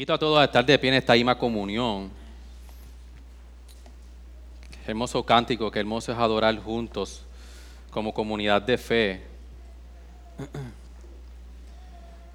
Invito 0.00 0.14
a 0.14 0.18
todos 0.18 0.38
a 0.38 0.44
estar 0.44 0.64
de 0.64 0.78
pie 0.78 0.88
en 0.88 0.94
esta 0.94 1.12
misma 1.12 1.36
comunión. 1.36 2.10
Hermoso 4.86 5.22
cántico, 5.22 5.70
que 5.70 5.78
hermoso 5.78 6.10
es 6.10 6.16
adorar 6.16 6.56
juntos 6.58 7.22
como 7.90 8.14
comunidad 8.14 8.62
de 8.62 8.78
fe. 8.78 9.22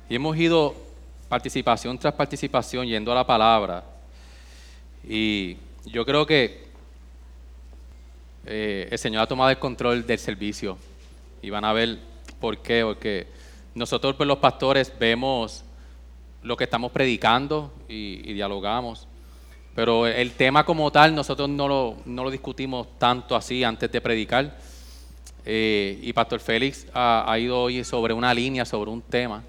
Y 0.07 0.13
hemos 0.13 0.37
ido 0.37 0.75
participación 1.27 1.97
tras 1.97 2.13
participación 2.13 2.85
yendo 2.85 3.11
a 3.11 3.15
la 3.15 3.25
palabra. 3.25 3.83
Y 5.03 5.57
yo 5.85 6.05
creo 6.05 6.23
que 6.23 6.67
eh, 8.45 8.89
el 8.91 8.99
Señor 8.99 9.23
ha 9.23 9.27
tomado 9.27 9.49
el 9.49 9.57
control 9.57 10.05
del 10.05 10.19
servicio. 10.19 10.77
Y 11.41 11.49
van 11.49 11.65
a 11.65 11.73
ver 11.73 11.97
por 12.39 12.59
qué. 12.59 12.83
Porque 12.83 13.25
nosotros, 13.73 14.13
pues, 14.15 14.27
los 14.27 14.37
pastores, 14.37 14.93
vemos 14.99 15.64
lo 16.45 16.55
que 16.55 16.63
estamos 16.65 16.91
predicando 16.91 17.73
y, 17.89 18.33
dialogamos. 18.33 19.07
Pero 19.73 20.07
el 20.07 20.31
tema 20.31 20.63
como 20.63 20.91
tal, 20.91 21.13
nosotros 21.13 21.49
no 21.49 21.67
lo, 22.05 22.31
discutimos 22.31 22.87
tanto 22.97 23.35
así 23.35 23.63
antes 23.63 23.91
de 23.91 23.99
predicar. 23.99 24.55
Eh, 25.43 25.99
y 26.01 26.13
Pastor 26.13 26.39
Félix 26.39 26.87
ha, 26.93 27.25
ha, 27.27 27.39
ido 27.39 27.59
hoy 27.59 27.83
sobre 27.83 28.13
una 28.13 28.33
línea, 28.33 28.63
sobre 28.63 28.89
un 28.89 29.01
tema 29.01 29.43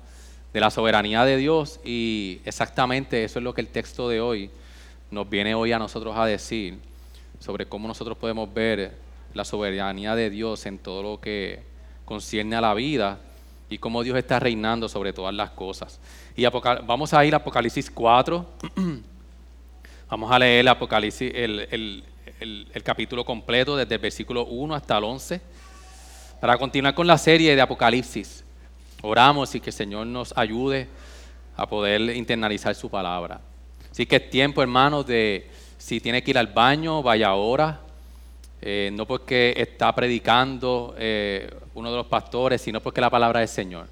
de 0.52 0.60
la 0.60 0.70
soberanía 0.70 1.24
de 1.24 1.36
Dios. 1.36 1.80
Y 1.84 2.40
exactamente 2.46 3.22
eso 3.24 3.38
es 3.38 3.44
lo 3.44 3.54
que 3.54 3.60
el 3.60 3.68
texto 3.68 4.08
de 4.08 4.20
hoy 4.20 4.50
nos 5.10 5.28
viene 5.28 5.54
hoy 5.54 5.72
a 5.72 5.78
nosotros 5.78 6.16
a 6.16 6.24
decir, 6.24 6.78
sobre 7.38 7.66
cómo 7.66 7.86
nosotros 7.86 8.16
podemos 8.16 8.52
ver 8.52 8.96
la 9.34 9.44
soberanía 9.44 10.14
de 10.14 10.30
Dios 10.30 10.64
en 10.64 10.78
todo 10.78 11.02
lo 11.02 11.20
que 11.20 11.62
concierne 12.06 12.56
a 12.56 12.62
la 12.62 12.72
vida 12.72 13.20
y 13.68 13.78
cómo 13.78 14.02
Dios 14.02 14.16
está 14.16 14.38
reinando 14.38 14.88
sobre 14.88 15.12
todas 15.12 15.34
las 15.34 15.50
cosas. 15.50 16.00
Y 16.36 16.44
vamos 16.46 17.12
a 17.12 17.24
ir 17.24 17.34
a 17.34 17.38
Apocalipsis 17.38 17.90
4. 17.90 18.46
vamos 20.10 20.30
a 20.30 20.38
leer 20.38 20.60
el, 20.60 20.68
Apocalipsis, 20.68 21.32
el, 21.34 22.04
capítulo 22.84 23.24
completo 23.24 23.76
desde 23.76 23.96
el 23.96 24.00
versículo 24.00 24.46
1 24.46 24.74
hasta 24.74 24.98
el 24.98 25.04
11 25.04 25.40
para 26.40 26.56
continuar 26.58 26.94
con 26.94 27.06
la 27.06 27.18
serie 27.18 27.54
de 27.54 27.60
Apocalipsis. 27.60 28.44
Oramos 29.02 29.54
y 29.54 29.60
que 29.60 29.70
el 29.70 29.74
Señor 29.74 30.06
nos 30.06 30.36
ayude 30.36 30.88
a 31.56 31.66
poder 31.66 32.00
internalizar 32.14 32.74
su 32.74 32.88
palabra. 32.88 33.40
Así 33.90 34.06
que 34.06 34.16
es 34.16 34.30
tiempo, 34.30 34.62
hermanos, 34.62 35.06
de 35.06 35.50
si 35.78 36.00
tiene 36.00 36.22
que 36.22 36.30
ir 36.30 36.38
al 36.38 36.48
baño, 36.48 37.02
vaya 37.02 37.28
ahora. 37.28 37.80
Eh, 38.62 38.90
no 38.92 39.06
porque 39.06 39.54
está 39.56 39.94
predicando 39.94 40.94
eh, 40.98 41.54
uno 41.74 41.90
de 41.90 41.96
los 41.96 42.06
pastores, 42.06 42.60
sino 42.60 42.80
porque 42.80 43.00
la 43.00 43.10
palabra 43.10 43.42
es 43.42 43.50
Señor. 43.50 43.88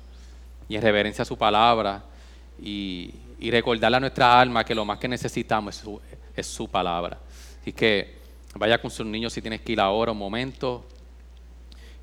Y 0.68 0.76
en 0.76 0.82
reverencia 0.82 1.22
a 1.22 1.26
su 1.26 1.36
palabra 1.36 2.02
y, 2.60 3.12
recordarle 3.50 3.98
a 3.98 4.00
nuestra 4.00 4.40
alma 4.40 4.64
que 4.64 4.74
lo 4.74 4.86
más 4.86 4.98
que 4.98 5.06
necesitamos 5.06 5.82
es 6.34 6.46
su, 6.46 6.66
palabra. 6.68 7.18
Así 7.60 7.74
que 7.74 8.14
vaya 8.54 8.80
con 8.80 8.90
sus 8.90 9.04
niños 9.04 9.34
si 9.34 9.42
tienes 9.42 9.60
que 9.60 9.72
ir 9.72 9.80
ahora 9.80 10.12
un 10.12 10.18
momento 10.18 10.82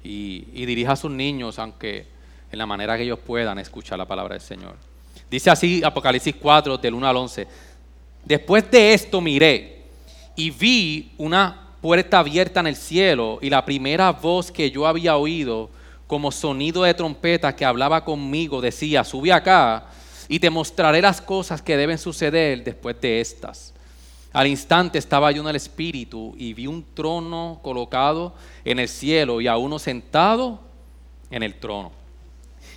y, 0.04 0.46
y 0.54 0.68
dirija 0.68 0.92
a 0.92 0.96
sus 0.96 1.10
niños, 1.10 1.58
aunque 1.58 2.06
en 2.52 2.58
la 2.60 2.68
manera 2.68 2.96
que 2.96 3.04
ellos 3.04 3.18
puedan 3.18 3.58
escuchar 3.58 3.98
la 3.98 4.06
palabra 4.06 4.36
del 4.36 4.42
Señor. 4.42 4.76
Dice 5.32 5.50
así 5.50 5.82
Apocalipsis 5.84 6.36
4, 6.40 6.78
del 6.78 6.94
1 6.94 7.08
al 7.08 7.18
11. 7.18 7.48
Después 8.24 8.70
de 8.70 8.94
esto 8.94 9.20
miré 9.20 9.82
y 10.36 10.52
vi 10.52 11.14
una 11.18 11.61
puerta 11.82 12.20
abierta 12.20 12.60
en 12.60 12.68
el 12.68 12.76
cielo 12.76 13.40
y 13.42 13.50
la 13.50 13.66
primera 13.66 14.12
voz 14.12 14.52
que 14.52 14.70
yo 14.70 14.86
había 14.86 15.18
oído 15.18 15.70
como 16.08 16.32
sonido 16.32 16.84
de 16.84 16.94
trompeta 16.94 17.56
que 17.56 17.66
hablaba 17.66 18.06
conmigo 18.06 18.62
decía, 18.62 19.04
sube 19.04 19.34
acá 19.34 19.86
y 20.28 20.40
te 20.40 20.50
mostraré 20.50 21.02
las 21.02 21.22
cosas 21.22 21.62
que 21.62 21.76
deben 21.76 21.98
suceder 21.98 22.64
después 22.64 23.00
de 23.02 23.20
estas. 23.20 23.74
Al 24.34 24.48
instante 24.48 24.98
estaba 24.98 25.32
yo 25.32 25.42
en 25.42 25.50
el 25.50 25.56
espíritu 25.56 26.36
y 26.38 26.54
vi 26.54 26.68
un 26.68 26.86
trono 26.94 27.60
colocado 27.62 28.34
en 28.64 28.80
el 28.80 28.88
cielo 28.88 29.42
y 29.42 29.48
a 29.48 29.58
uno 29.58 29.80
sentado 29.80 30.60
en 31.30 31.44
el 31.44 31.56
trono. 31.56 31.92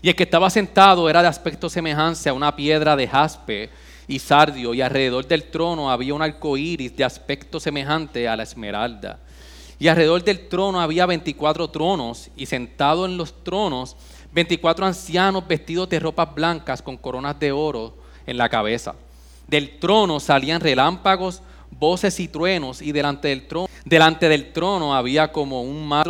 Y 0.03 0.09
el 0.09 0.16
que 0.16 0.25
estaba 0.25 0.50
sentado 0.50 1.09
era 1.09 1.22
de 1.22 1.28
aspecto 1.28 1.69
semejante 1.69 2.28
a 2.28 2.32
una 2.32 2.56
piedra 2.56 2.97
de 2.97 3.06
jaspe 3.06 3.71
y 4.06 4.19
sardio, 4.19 4.75
y 4.75 4.82
alrededor 4.82 5.26
del 5.26 5.44
trono 5.44 5.91
había 5.91 6.15
un 6.15 6.22
arco 6.22 6.56
iris 6.56 6.97
de 6.97 7.04
aspecto 7.04 7.59
semejante 7.60 8.28
a 8.28 8.37
la 8.37 8.42
esmeralda. 8.42 9.19
Y 9.78 9.88
alrededor 9.88 10.22
del 10.22 10.48
trono 10.48 10.81
había 10.81 11.06
24 11.06 11.69
tronos, 11.69 12.31
y 12.37 12.47
sentado 12.47 13.06
en 13.06 13.16
los 13.16 13.44
tronos, 13.44 13.97
24 14.32 14.87
ancianos 14.87 15.47
vestidos 15.47 15.88
de 15.88 16.00
ropas 16.00 16.34
blancas 16.34 16.82
con 16.82 16.97
coronas 16.97 17.38
de 17.38 17.53
oro 17.53 17.97
en 18.26 18.37
la 18.37 18.48
cabeza. 18.48 18.94
Del 19.47 19.78
trono 19.78 20.21
salían 20.21 20.60
relámpagos, 20.60 21.42
voces 21.71 22.19
y 22.21 22.28
truenos, 22.28 22.82
y 22.82 22.92
delante 22.92 23.28
del 23.28 23.47
trono, 23.47 23.69
delante 23.84 24.28
del 24.28 24.53
trono 24.53 24.94
había 24.94 25.32
como 25.32 25.62
un 25.62 25.86
mar 25.86 26.09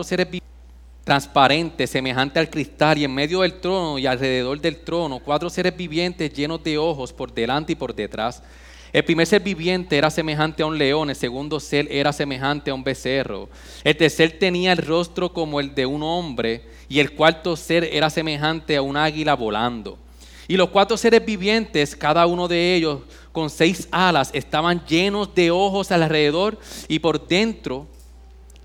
transparente, 1.04 1.86
semejante 1.86 2.40
al 2.40 2.48
cristal, 2.48 2.98
y 2.98 3.04
en 3.04 3.14
medio 3.14 3.42
del 3.42 3.60
trono 3.60 3.98
y 3.98 4.06
alrededor 4.06 4.60
del 4.60 4.78
trono, 4.78 5.20
cuatro 5.20 5.50
seres 5.50 5.76
vivientes 5.76 6.32
llenos 6.32 6.64
de 6.64 6.78
ojos 6.78 7.12
por 7.12 7.32
delante 7.32 7.72
y 7.72 7.76
por 7.76 7.94
detrás. 7.94 8.42
El 8.90 9.04
primer 9.04 9.26
ser 9.26 9.42
viviente 9.42 9.98
era 9.98 10.10
semejante 10.10 10.62
a 10.62 10.66
un 10.66 10.78
león, 10.78 11.10
el 11.10 11.16
segundo 11.16 11.60
ser 11.60 11.88
era 11.90 12.12
semejante 12.12 12.70
a 12.70 12.74
un 12.74 12.84
becerro, 12.84 13.48
el 13.82 13.96
tercer 13.96 14.38
tenía 14.38 14.72
el 14.72 14.78
rostro 14.78 15.32
como 15.32 15.60
el 15.60 15.74
de 15.74 15.84
un 15.84 16.02
hombre, 16.02 16.62
y 16.88 17.00
el 17.00 17.12
cuarto 17.12 17.54
ser 17.56 17.84
era 17.84 18.08
semejante 18.08 18.76
a 18.76 18.82
un 18.82 18.96
águila 18.96 19.34
volando. 19.34 19.98
Y 20.46 20.56
los 20.56 20.68
cuatro 20.68 20.96
seres 20.96 21.24
vivientes, 21.24 21.96
cada 21.96 22.26
uno 22.26 22.48
de 22.48 22.74
ellos 22.74 23.00
con 23.32 23.50
seis 23.50 23.88
alas, 23.90 24.30
estaban 24.32 24.84
llenos 24.86 25.34
de 25.34 25.50
ojos 25.50 25.90
alrededor 25.90 26.58
y 26.86 26.98
por 26.98 27.26
dentro 27.26 27.86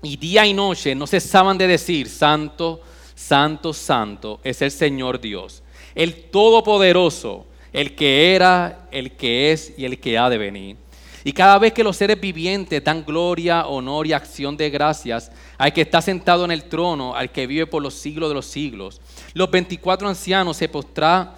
y 0.02 0.16
día 0.16 0.46
y 0.46 0.54
noche 0.54 0.94
no 0.94 1.06
cesaban 1.06 1.58
de 1.58 1.66
decir, 1.66 2.08
Santo, 2.08 2.80
Santo, 3.14 3.72
Santo 3.72 4.40
es 4.42 4.62
el 4.62 4.70
Señor 4.70 5.20
Dios, 5.20 5.62
el 5.94 6.30
Todopoderoso, 6.30 7.46
el 7.72 7.94
que 7.94 8.34
era, 8.34 8.88
el 8.90 9.12
que 9.12 9.52
es 9.52 9.74
y 9.76 9.84
el 9.84 9.98
que 10.00 10.18
ha 10.18 10.28
de 10.30 10.38
venir. 10.38 10.76
Y 11.22 11.32
cada 11.32 11.58
vez 11.58 11.74
que 11.74 11.84
los 11.84 11.98
seres 11.98 12.18
vivientes 12.18 12.82
dan 12.82 13.04
gloria, 13.04 13.66
honor 13.66 14.06
y 14.06 14.14
acción 14.14 14.56
de 14.56 14.70
gracias 14.70 15.30
al 15.58 15.70
que 15.72 15.82
está 15.82 16.00
sentado 16.00 16.46
en 16.46 16.50
el 16.50 16.64
trono, 16.64 17.14
al 17.14 17.30
que 17.30 17.46
vive 17.46 17.66
por 17.66 17.82
los 17.82 17.92
siglos 17.92 18.30
de 18.30 18.34
los 18.34 18.46
siglos, 18.46 19.02
los 19.34 19.50
24 19.50 20.08
ancianos 20.08 20.56
se, 20.56 20.70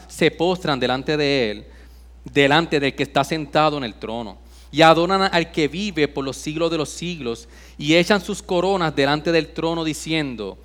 se 0.06 0.30
postran 0.30 0.78
delante 0.78 1.16
de 1.16 1.50
él, 1.50 1.66
delante 2.24 2.78
del 2.78 2.94
que 2.94 3.02
está 3.02 3.24
sentado 3.24 3.76
en 3.78 3.84
el 3.84 3.94
trono 3.94 4.41
y 4.72 4.80
adoran 4.80 5.22
al 5.22 5.52
que 5.52 5.68
vive 5.68 6.08
por 6.08 6.24
los 6.24 6.38
siglos 6.38 6.70
de 6.70 6.78
los 6.78 6.88
siglos 6.88 7.46
y 7.76 7.94
echan 7.94 8.22
sus 8.22 8.42
coronas 8.42 8.96
delante 8.96 9.30
del 9.30 9.52
trono 9.52 9.84
diciendo, 9.84 10.58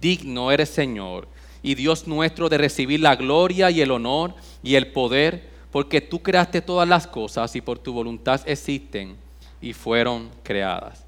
digno 0.00 0.50
eres 0.50 0.70
Señor 0.70 1.28
y 1.62 1.74
Dios 1.74 2.06
nuestro 2.06 2.48
de 2.48 2.56
recibir 2.56 3.00
la 3.00 3.16
gloria 3.16 3.70
y 3.70 3.82
el 3.82 3.90
honor 3.90 4.34
y 4.62 4.76
el 4.76 4.88
poder, 4.88 5.50
porque 5.70 6.00
tú 6.00 6.22
creaste 6.22 6.62
todas 6.62 6.88
las 6.88 7.06
cosas 7.06 7.54
y 7.54 7.60
por 7.60 7.78
tu 7.78 7.92
voluntad 7.92 8.40
existen 8.46 9.16
y 9.60 9.74
fueron 9.74 10.30
creadas. 10.42 11.04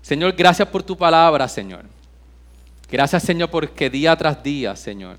Señor, 0.00 0.32
gracias 0.32 0.68
por 0.68 0.84
tu 0.84 0.96
palabra, 0.96 1.48
Señor. 1.48 1.86
Gracias, 2.88 3.24
Señor, 3.24 3.50
porque 3.50 3.90
día 3.90 4.14
tras 4.14 4.40
día, 4.42 4.76
Señor, 4.76 5.18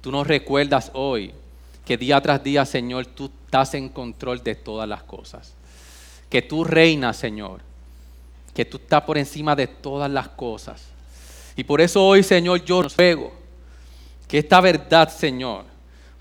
tú 0.00 0.12
nos 0.12 0.24
recuerdas 0.24 0.92
hoy 0.94 1.32
que 1.88 1.96
día 1.96 2.20
tras 2.20 2.44
día, 2.44 2.66
Señor, 2.66 3.06
tú 3.06 3.30
estás 3.46 3.72
en 3.72 3.88
control 3.88 4.42
de 4.44 4.54
todas 4.54 4.86
las 4.86 5.04
cosas. 5.04 5.54
Que 6.28 6.42
tú 6.42 6.62
reinas, 6.62 7.16
Señor. 7.16 7.62
Que 8.52 8.66
tú 8.66 8.76
estás 8.76 9.00
por 9.04 9.16
encima 9.16 9.56
de 9.56 9.66
todas 9.66 10.10
las 10.10 10.28
cosas. 10.28 10.84
Y 11.56 11.64
por 11.64 11.80
eso 11.80 12.06
hoy, 12.06 12.22
Señor, 12.22 12.62
yo 12.62 12.82
ruego 12.82 13.32
que 14.28 14.36
esta 14.36 14.60
verdad, 14.60 15.08
Señor, 15.08 15.64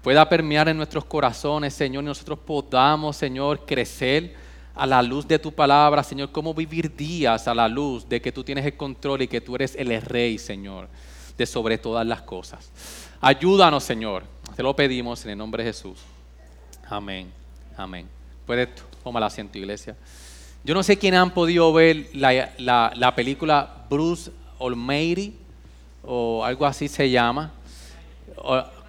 pueda 0.02 0.30
permear 0.30 0.70
en 0.70 0.78
nuestros 0.78 1.04
corazones, 1.04 1.74
Señor, 1.74 2.02
y 2.02 2.08
nosotros 2.08 2.40
podamos, 2.40 3.18
Señor, 3.18 3.66
crecer 3.66 4.36
a 4.74 4.88
la 4.88 5.02
luz 5.02 5.28
de 5.28 5.38
tu 5.38 5.52
palabra, 5.52 6.02
Señor, 6.02 6.32
cómo 6.32 6.54
vivir 6.54 6.96
días 6.96 7.46
a 7.46 7.54
la 7.54 7.68
luz 7.68 8.08
de 8.08 8.22
que 8.22 8.32
tú 8.32 8.42
tienes 8.42 8.66
el 8.66 8.78
control 8.78 9.24
y 9.24 9.28
que 9.28 9.42
tú 9.42 9.56
eres 9.56 9.76
el 9.76 10.02
rey, 10.02 10.38
Señor, 10.38 10.88
de 11.38 11.46
sobre 11.46 11.78
todas 11.78 12.06
las 12.06 12.22
cosas. 12.22 12.70
Ayúdanos, 13.22 13.84
Señor. 13.84 14.24
Te 14.56 14.64
lo 14.64 14.76
pedimos 14.76 15.24
en 15.26 15.32
el 15.32 15.38
nombre 15.38 15.64
de 15.64 15.70
Jesús. 15.70 16.00
Amén. 16.90 17.32
Amén. 17.76 18.08
Puedes 18.46 18.70
tomar 19.04 19.24
asiento, 19.24 19.58
iglesia. 19.58 19.96
Yo 20.64 20.74
no 20.74 20.84
sé 20.84 20.98
quiénes 20.98 21.20
han 21.20 21.32
podido 21.32 21.72
ver 21.72 22.10
la, 22.14 22.52
la, 22.58 22.92
la 22.96 23.16
película 23.16 23.86
Bruce 23.90 24.32
Almighty 24.60 25.36
o 26.04 26.44
algo 26.44 26.66
así 26.66 26.88
se 26.88 27.10
llama. 27.10 27.52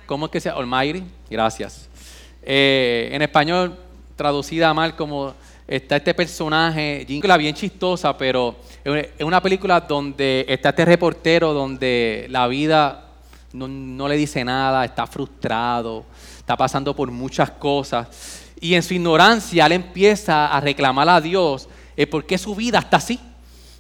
¿Cómo 0.07 0.27
es 0.27 0.33
que 0.33 0.41
se 0.41 0.49
llama? 0.49 0.61
Almighty. 0.61 1.05
Gracias. 1.31 1.89
Eh, 2.43 3.11
en 3.13 3.21
español, 3.21 3.77
traducida 4.17 4.73
mal 4.73 4.97
como 4.97 5.35
está 5.69 5.97
este 5.97 6.15
personaje, 6.15 7.05
bien 7.07 7.55
chistosa, 7.55 8.17
pero 8.17 8.57
es 8.83 9.23
una 9.23 9.43
película 9.43 9.81
donde 9.81 10.47
está 10.49 10.71
este 10.71 10.87
reportero 10.87 11.53
donde 11.53 12.27
la 12.31 12.49
vida 12.49 13.05
no, 13.53 14.09
le 14.09 14.17
dice 14.17 14.43
nada, 14.45 14.85
está 14.85 15.07
frustrado, 15.07 16.07
está 16.39 16.57
pasando 16.57 16.97
por 16.97 17.11
muchas 17.11 17.51
cosas. 17.51 18.09
Y 18.61 18.75
en 18.75 18.83
su 18.83 18.95
ignorancia 18.95 19.67
él 19.67 19.73
empieza 19.73 20.47
a 20.47 20.61
reclamar 20.61 21.09
a 21.09 21.21
Dios 21.21 21.69
el 21.97 22.09
por 22.09 22.25
qué 22.25 22.39
su 22.39 22.55
vida 22.55 22.79
está 22.79 22.97
así. 22.97 23.21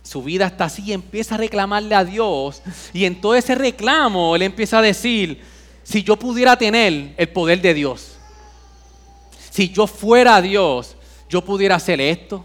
Su 0.03 0.23
vida 0.23 0.47
está 0.47 0.65
así 0.65 0.83
y 0.87 0.93
empieza 0.93 1.35
a 1.35 1.39
reclamarle 1.39 1.95
a 1.95 2.05
Dios. 2.05 2.63
Y 2.93 3.07
en 3.07 3.21
todo 3.21 3.35
ese 3.35 3.55
reclamo 3.55 4.37
él 4.37 4.43
empieza 4.43 4.79
a 4.79 4.83
decir, 4.83 5.43
si 5.83 6.03
yo 6.03 6.17
pudiera 6.17 6.57
tener 6.57 7.15
el 7.17 7.29
poder 7.31 7.63
de 7.63 7.73
Dios, 7.73 8.13
si 9.51 9.71
yo 9.71 9.87
fuera 9.87 10.41
Dios, 10.41 10.98
yo 11.29 11.45
pudiera 11.45 11.75
hacer 11.75 12.01
esto, 12.01 12.45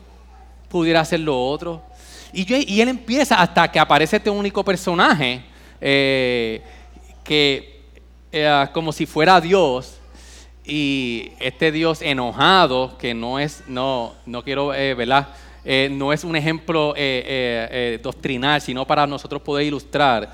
pudiera 0.69 1.01
hacer 1.01 1.19
lo 1.19 1.41
otro. 1.41 1.81
Y, 2.33 2.81
él 2.81 2.89
empieza 2.89 3.35
hasta 3.35 3.71
que 3.71 3.79
aparece 3.79 4.17
este 4.17 4.29
único 4.29 4.65
personaje 4.65 5.43
eh, 5.79 6.61
que 7.23 7.81
eh, 8.31 8.67
como 8.73 8.91
si 8.91 9.05
fuera 9.05 9.39
Dios 9.39 9.99
y 10.65 11.31
este 11.39 11.71
Dios 11.71 12.01
enojado 12.01 12.97
que 12.97 13.13
no 13.13 13.37
es 13.37 13.63
no 13.67 14.13
no 14.25 14.43
quiero 14.43 14.73
eh, 14.73 14.95
eh 15.65 15.89
no 15.91 16.11
es 16.11 16.23
un 16.23 16.35
ejemplo 16.35 16.95
doctrinal 18.01 18.61
sino 18.61 18.87
para 18.87 19.05
nosotros 19.05 19.41
poder 19.43 19.67
ilustrar. 19.67 20.31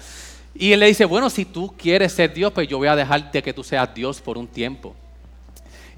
Y 0.55 0.71
él 0.71 0.79
le 0.79 0.85
dice 0.85 1.03
bueno 1.03 1.29
si 1.29 1.43
tú 1.43 1.75
quieres 1.77 2.13
ser 2.13 2.33
Dios 2.33 2.53
pues 2.53 2.67
yo 2.67 2.77
voy 2.77 2.87
a 2.87 2.95
dejar 2.95 3.29
de 3.29 3.43
que 3.43 3.53
tú 3.53 3.63
seas 3.63 3.93
Dios 3.93 4.21
por 4.21 4.37
un 4.37 4.47
tiempo 4.47 4.95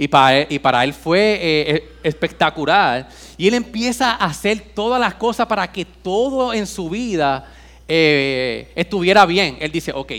y 0.02 0.08
para, 0.08 0.84
él, 0.84 0.94
fue 0.96 1.38
eh, 1.40 1.90
espectacular. 2.02 3.08
Y 3.38 3.48
él 3.48 3.54
empieza 3.54 4.14
a 4.14 4.26
hacer 4.26 4.60
todas 4.74 5.00
las 5.00 5.14
cosas 5.14 5.46
para 5.46 5.72
que 5.72 5.86
todo 5.86 6.56
en 6.56 6.66
su 6.66 6.90
vida 6.90 7.48
eh, 7.88 8.72
estuviera 8.74 9.28
bien. 9.28 9.60
Él 9.60 9.72
dice, 9.72 9.92
ok, 9.94 10.14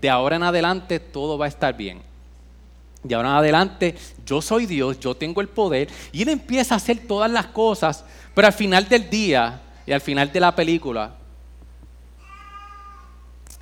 de 0.00 0.10
ahora 0.10 0.34
en 0.34 0.42
adelante 0.42 0.98
todo 0.98 1.38
va 1.38 1.44
a 1.44 1.48
estar 1.48 1.76
bien. 1.76 2.00
De 3.04 3.14
ahora 3.14 3.28
en 3.28 3.34
adelante 3.36 3.94
yo 4.26 4.42
soy 4.42 4.66
Dios, 4.66 4.98
yo 4.98 5.14
tengo 5.14 5.40
el 5.40 5.46
poder. 5.46 5.86
Y 6.10 6.22
él 6.22 6.30
empieza 6.30 6.74
a 6.74 6.78
hacer 6.78 6.98
todas 7.06 7.30
las 7.30 7.46
cosas, 7.46 8.04
pero 8.34 8.48
al 8.48 8.52
final 8.52 8.88
del 8.88 9.08
día 9.08 9.60
y 9.86 9.92
al 9.92 10.00
final 10.00 10.32
de 10.32 10.40
la 10.40 10.56
película, 10.56 11.14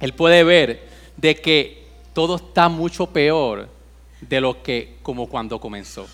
él 0.01 0.15
puede 0.15 0.43
ver 0.45 0.89
de 1.15 1.39
que 1.39 1.85
todo 2.15 2.37
está 2.37 2.71
mucho 2.71 3.05
peor 3.05 3.77
de 4.21 4.41
lo 4.41 4.63
que 4.63 4.99
como 5.03 5.27
cuando 5.27 5.61
comenzó. 5.61 6.07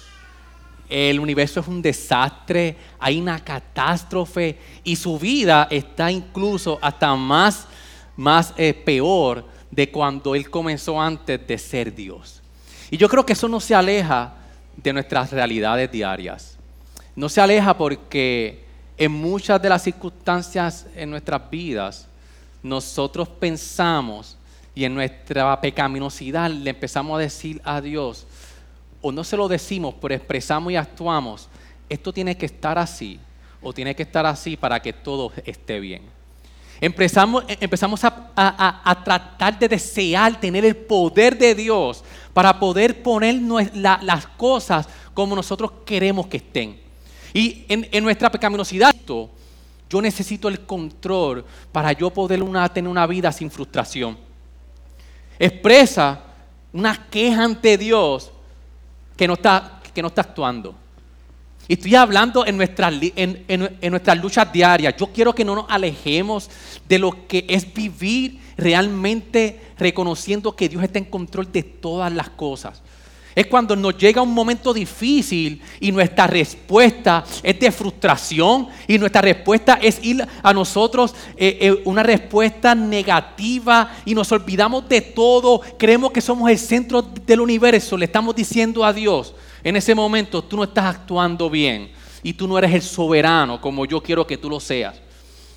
El 0.88 1.18
universo 1.18 1.60
es 1.60 1.66
un 1.66 1.80
desastre, 1.80 2.76
hay 2.98 3.18
una 3.18 3.42
catástrofe 3.42 4.58
y 4.84 4.96
su 4.96 5.18
vida 5.18 5.66
está 5.70 6.10
incluso 6.10 6.78
hasta 6.82 7.14
más, 7.16 7.66
más 8.16 8.52
eh, 8.56 8.74
peor 8.74 9.46
de 9.70 9.90
cuando 9.90 10.34
él 10.34 10.50
comenzó 10.50 11.00
antes 11.00 11.44
de 11.46 11.58
ser 11.58 11.94
Dios. 11.94 12.42
Y 12.90 12.96
yo 12.96 13.08
creo 13.08 13.24
que 13.24 13.32
eso 13.32 13.48
no 13.48 13.60
se 13.60 13.74
aleja 13.74 14.34
de 14.76 14.92
nuestras 14.92 15.32
realidades 15.32 15.90
diarias. 15.90 16.58
No 17.16 17.28
se 17.28 17.40
aleja 17.40 17.76
porque 17.76 18.64
en 18.96 19.12
muchas 19.12 19.60
de 19.60 19.68
las 19.68 19.82
circunstancias 19.82 20.86
en 20.94 21.10
nuestras 21.10 21.50
vidas 21.50 22.06
nosotros 22.62 23.28
pensamos 23.28 24.36
y 24.74 24.84
en 24.84 24.94
nuestra 24.94 25.60
pecaminosidad 25.60 26.50
le 26.50 26.70
empezamos 26.70 27.16
a 27.16 27.20
decir 27.20 27.60
a 27.64 27.80
Dios, 27.80 28.26
o 29.00 29.12
no 29.12 29.22
se 29.22 29.36
lo 29.36 29.46
decimos, 29.46 29.94
pero 30.00 30.14
expresamos 30.14 30.72
y 30.72 30.76
actuamos, 30.76 31.48
esto 31.88 32.12
tiene 32.12 32.36
que 32.36 32.46
estar 32.46 32.78
así, 32.78 33.20
o 33.62 33.72
tiene 33.72 33.94
que 33.94 34.02
estar 34.02 34.26
así 34.26 34.56
para 34.56 34.80
que 34.80 34.92
todo 34.92 35.32
esté 35.44 35.78
bien. 35.78 36.02
Empezamos, 36.80 37.44
empezamos 37.60 38.00
a, 38.04 39.02
tratar 39.04 39.58
de 39.58 39.68
desear 39.68 40.40
tener 40.40 40.64
el 40.64 40.76
poder 40.76 41.38
de 41.38 41.54
Dios 41.54 42.02
para 42.32 42.58
poder 42.58 43.00
poner 43.02 43.40
las 43.72 44.26
cosas 44.26 44.88
como 45.14 45.36
nosotros 45.36 45.70
queremos 45.86 46.26
que 46.26 46.38
estén. 46.38 46.80
Y 47.32 47.64
en, 47.68 47.88
en 47.92 48.02
nuestra 48.02 48.30
pecaminosidad, 48.30 48.94
yo 49.06 50.02
necesito 50.02 50.48
el 50.48 50.66
control 50.66 51.44
para 51.70 51.92
yo 51.92 52.10
poder 52.10 52.42
una, 52.42 52.68
tener 52.68 52.90
una 52.90 53.06
vida 53.06 53.30
sin 53.30 53.50
frustración 53.50 54.33
expresa 55.38 56.20
una 56.72 57.08
queja 57.08 57.44
ante 57.44 57.78
Dios 57.78 58.30
que 59.16 59.26
no 59.26 59.34
está, 59.34 59.80
que 59.92 60.02
no 60.02 60.08
está 60.08 60.22
actuando. 60.22 60.74
Y 61.66 61.74
estoy 61.74 61.94
hablando 61.94 62.44
en 62.44 62.56
nuestras, 62.56 62.92
en, 63.16 63.44
en 63.48 63.90
nuestras 63.90 64.18
luchas 64.18 64.52
diarias. 64.52 64.94
Yo 64.98 65.06
quiero 65.06 65.34
que 65.34 65.44
no 65.44 65.54
nos 65.54 65.66
alejemos 65.68 66.50
de 66.86 66.98
lo 66.98 67.26
que 67.26 67.46
es 67.48 67.72
vivir 67.72 68.40
realmente 68.56 69.60
reconociendo 69.78 70.54
que 70.54 70.68
Dios 70.68 70.82
está 70.82 70.98
en 70.98 71.06
control 71.06 71.50
de 71.50 71.62
todas 71.62 72.12
las 72.12 72.28
cosas. 72.30 72.82
Es 73.34 73.46
cuando 73.46 73.74
nos 73.74 73.98
llega 73.98 74.22
un 74.22 74.32
momento 74.32 74.72
difícil 74.72 75.60
y 75.80 75.90
nuestra 75.90 76.26
respuesta 76.26 77.24
es 77.42 77.58
de 77.58 77.72
frustración 77.72 78.68
y 78.86 78.96
nuestra 78.96 79.22
respuesta 79.22 79.78
es 79.82 79.98
ir 80.04 80.24
a 80.42 80.52
nosotros 80.54 81.14
eh, 81.36 81.58
eh, 81.60 81.82
una 81.84 82.04
respuesta 82.04 82.74
negativa 82.74 83.96
y 84.04 84.14
nos 84.14 84.30
olvidamos 84.30 84.88
de 84.88 85.00
todo, 85.00 85.60
creemos 85.76 86.12
que 86.12 86.20
somos 86.20 86.48
el 86.48 86.58
centro 86.58 87.02
del 87.02 87.40
universo, 87.40 87.96
le 87.96 88.04
estamos 88.04 88.36
diciendo 88.36 88.84
a 88.84 88.92
Dios, 88.92 89.34
en 89.64 89.76
ese 89.76 89.94
momento 89.94 90.42
tú 90.42 90.56
no 90.56 90.64
estás 90.64 90.94
actuando 90.94 91.50
bien 91.50 91.90
y 92.22 92.34
tú 92.34 92.46
no 92.46 92.56
eres 92.56 92.72
el 92.72 92.82
soberano 92.82 93.60
como 93.60 93.84
yo 93.84 94.00
quiero 94.00 94.26
que 94.26 94.38
tú 94.38 94.48
lo 94.48 94.60
seas. 94.60 94.94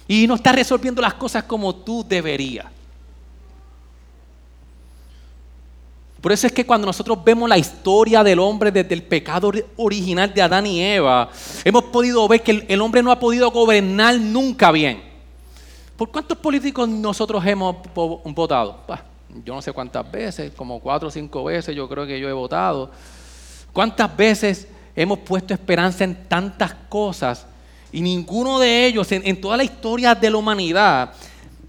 Y 0.07 0.25
no 0.25 0.35
estás 0.35 0.55
resolviendo 0.55 1.01
las 1.01 1.15
cosas 1.15 1.43
como 1.43 1.75
tú 1.75 2.05
deberías. 2.07 2.76
Por 6.21 6.31
eso 6.31 6.47
es 6.47 6.53
que 6.53 6.65
cuando 6.65 6.87
nosotros 6.87 7.23
vemos 7.23 7.47
la 7.47 7.57
historia 7.57 8.23
del 8.23 8.39
hombre 8.39 8.71
desde 8.71 8.93
el 8.95 9.03
pecado 9.03 9.51
original 9.75 10.33
de 10.33 10.41
Adán 10.41 10.65
y 10.65 10.81
Eva, 10.81 11.29
hemos 11.63 11.83
podido 11.85 12.27
ver 12.27 12.41
que 12.41 12.65
el, 12.67 12.81
hombre 12.81 13.03
no 13.03 13.11
ha 13.11 13.19
podido 13.19 13.51
gobernar 13.51 14.19
nunca 14.19 14.71
bien. 14.71 15.03
¿Por 15.95 16.11
cuántos 16.11 16.37
políticos 16.37 16.89
nosotros 16.89 17.45
hemos 17.45 17.75
votado? 17.93 18.83
yo 19.45 19.53
no 19.53 19.61
sé 19.61 19.71
cuántas 19.71 20.09
veces, 20.11 20.51
como 20.55 20.79
cuatro 20.79 21.09
o 21.09 21.11
cinco 21.11 21.43
veces 21.43 21.75
yo 21.75 21.87
creo 21.87 22.07
que 22.07 22.19
yo 22.19 22.27
he 22.27 22.33
votado. 22.33 22.89
¿Cuántas 23.71 24.15
veces 24.17 24.67
hemos 24.95 25.19
puesto 25.19 25.53
esperanza 25.53 26.03
en 26.03 26.27
tantas 26.27 26.73
cosas 26.89 27.45
y 27.91 28.01
ninguno 28.01 28.57
de 28.57 28.87
ellos, 28.87 29.11
en 29.11 29.39
toda 29.39 29.55
la 29.55 29.63
historia 29.63 30.15
de 30.15 30.31
la 30.31 30.37
humanidad, 30.37 31.13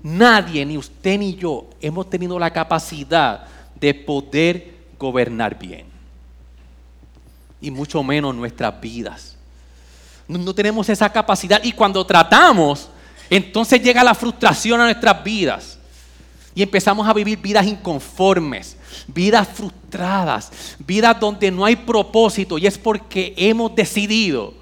nadie, 0.03 0.65
ni 0.65 0.79
usted 0.79 1.19
ni 1.19 1.35
yo, 1.35 1.69
hemos 1.81 2.09
tenido 2.09 2.39
la 2.39 2.51
capacidad 2.51 3.47
de 3.81 3.95
poder 3.95 4.75
gobernar 4.99 5.59
bien. 5.59 5.87
Y 7.61 7.71
mucho 7.71 8.03
menos 8.03 8.35
nuestras 8.35 8.81
vidas. 8.81 9.37
No, 10.27 10.55
tenemos 10.55 10.89
esa 10.89 11.11
capacidad 11.11 11.63
y 11.63 11.73
cuando 11.73 12.05
tratamos, 12.05 12.89
entonces 13.31 13.83
llega 13.83 14.05
la 14.05 14.15
frustración 14.15 14.81
a 14.81 14.85
nuestras 14.85 15.23
vidas. 15.25 15.79
Y 16.55 16.63
empezamos 16.63 17.07
a 17.07 17.13
vivir 17.13 17.39
vidas 17.39 17.67
inconformes, 17.67 18.77
vidas 19.07 19.47
frustradas, 19.49 20.51
vidas 20.79 21.19
donde 21.19 21.51
no 21.51 21.65
hay 21.65 21.77
propósito. 21.77 22.59
Y 22.59 22.67
es 22.67 22.77
porque 22.77 23.33
hemos 23.37 23.75
decidido 23.75 24.55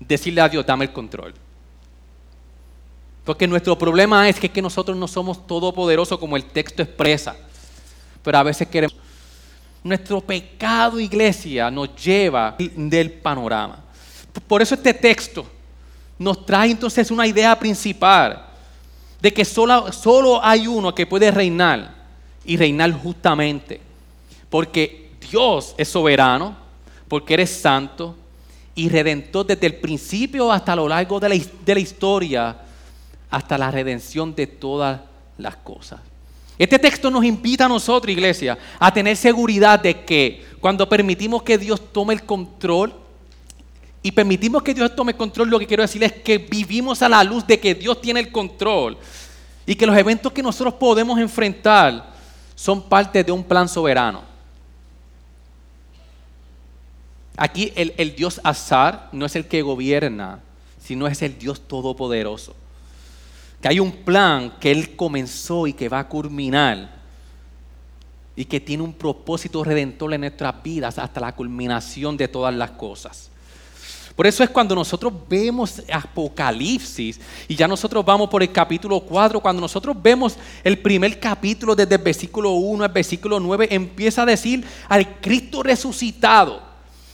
decirle 0.00 0.40
a 0.40 0.48
Dios, 0.48 0.66
dame 0.66 0.86
el 0.86 0.92
control. 0.92 1.34
Porque 3.24 3.46
nuestro 3.46 3.78
problema 3.78 4.28
es 4.28 4.40
que, 4.40 4.50
que 4.50 4.62
nosotros 4.62 4.96
no 4.96 5.06
somos 5.06 5.46
todopoderosos 5.46 6.18
como 6.18 6.36
el 6.36 6.44
texto 6.44 6.82
expresa 6.82 7.36
pero 8.22 8.38
a 8.38 8.42
veces 8.42 8.68
queremos... 8.68 8.96
Nuestro 9.82 10.20
pecado, 10.20 10.98
iglesia, 10.98 11.70
nos 11.70 11.94
lleva 11.94 12.56
del 12.58 13.12
panorama. 13.12 13.78
Por 14.46 14.60
eso 14.60 14.74
este 14.74 14.92
texto 14.92 15.46
nos 16.18 16.44
trae 16.44 16.70
entonces 16.70 17.10
una 17.10 17.26
idea 17.26 17.58
principal 17.58 18.44
de 19.20 19.32
que 19.32 19.44
solo, 19.44 19.92
solo 19.92 20.44
hay 20.44 20.66
uno 20.66 20.94
que 20.94 21.06
puede 21.06 21.30
reinar 21.30 21.94
y 22.44 22.56
reinar 22.56 22.92
justamente. 22.92 23.80
Porque 24.50 25.12
Dios 25.30 25.74
es 25.76 25.88
soberano, 25.88 26.56
porque 27.08 27.34
eres 27.34 27.50
santo 27.50 28.16
y 28.74 28.88
redentor 28.88 29.46
desde 29.46 29.66
el 29.66 29.76
principio 29.76 30.52
hasta 30.52 30.76
lo 30.76 30.88
largo 30.88 31.18
de 31.20 31.28
la, 31.28 31.36
de 31.64 31.74
la 31.74 31.80
historia, 31.80 32.56
hasta 33.30 33.58
la 33.58 33.70
redención 33.70 34.34
de 34.34 34.46
todas 34.46 35.00
las 35.36 35.56
cosas. 35.56 36.00
Este 36.58 36.78
texto 36.78 37.08
nos 37.10 37.24
invita 37.24 37.66
a 37.66 37.68
nosotros, 37.68 38.10
iglesia, 38.10 38.58
a 38.80 38.92
tener 38.92 39.16
seguridad 39.16 39.78
de 39.78 40.04
que 40.04 40.44
cuando 40.60 40.88
permitimos 40.88 41.44
que 41.44 41.56
Dios 41.56 41.80
tome 41.92 42.14
el 42.14 42.24
control 42.24 42.92
y 44.02 44.10
permitimos 44.10 44.62
que 44.64 44.74
Dios 44.74 44.94
tome 44.96 45.12
el 45.12 45.18
control, 45.18 45.48
lo 45.48 45.58
que 45.60 45.68
quiero 45.68 45.82
decir 45.82 46.02
es 46.02 46.12
que 46.12 46.38
vivimos 46.38 47.00
a 47.02 47.08
la 47.08 47.22
luz 47.22 47.46
de 47.46 47.60
que 47.60 47.76
Dios 47.76 48.00
tiene 48.00 48.18
el 48.18 48.32
control 48.32 48.98
y 49.66 49.76
que 49.76 49.86
los 49.86 49.96
eventos 49.96 50.32
que 50.32 50.42
nosotros 50.42 50.74
podemos 50.74 51.18
enfrentar 51.20 52.12
son 52.56 52.82
parte 52.88 53.22
de 53.22 53.30
un 53.30 53.44
plan 53.44 53.68
soberano. 53.68 54.22
Aquí 57.36 57.72
el, 57.76 57.94
el 57.96 58.16
Dios 58.16 58.40
Azar 58.42 59.08
no 59.12 59.26
es 59.26 59.36
el 59.36 59.46
que 59.46 59.62
gobierna, 59.62 60.40
sino 60.82 61.06
es 61.06 61.22
el 61.22 61.38
Dios 61.38 61.60
Todopoderoso. 61.60 62.56
Que 63.60 63.68
hay 63.68 63.80
un 63.80 63.92
plan 63.92 64.54
que 64.60 64.70
Él 64.70 64.94
comenzó 64.96 65.66
y 65.66 65.72
que 65.72 65.88
va 65.88 66.00
a 66.00 66.08
culminar 66.08 66.98
y 68.38 68.44
que 68.44 68.60
tiene 68.60 68.84
un 68.84 68.92
propósito 68.92 69.64
redentor 69.64 70.14
en 70.14 70.20
nuestras 70.20 70.62
vidas 70.62 70.96
hasta 70.96 71.20
la 71.20 71.34
culminación 71.34 72.16
de 72.16 72.28
todas 72.28 72.54
las 72.54 72.70
cosas. 72.70 73.30
Por 74.14 74.26
eso 74.28 74.44
es 74.44 74.50
cuando 74.50 74.74
nosotros 74.76 75.12
vemos 75.28 75.82
Apocalipsis 75.92 77.20
y 77.48 77.56
ya 77.56 77.66
nosotros 77.66 78.04
vamos 78.04 78.28
por 78.28 78.42
el 78.42 78.52
capítulo 78.52 79.00
4, 79.00 79.40
cuando 79.40 79.60
nosotros 79.60 79.96
vemos 80.00 80.36
el 80.62 80.78
primer 80.78 81.18
capítulo 81.18 81.74
desde 81.74 81.96
el 81.96 82.02
versículo 82.02 82.52
1 82.52 82.84
al 82.84 82.92
versículo 82.92 83.40
9, 83.40 83.68
empieza 83.70 84.22
a 84.22 84.26
decir 84.26 84.64
al 84.88 85.20
Cristo 85.20 85.62
resucitado 85.62 86.67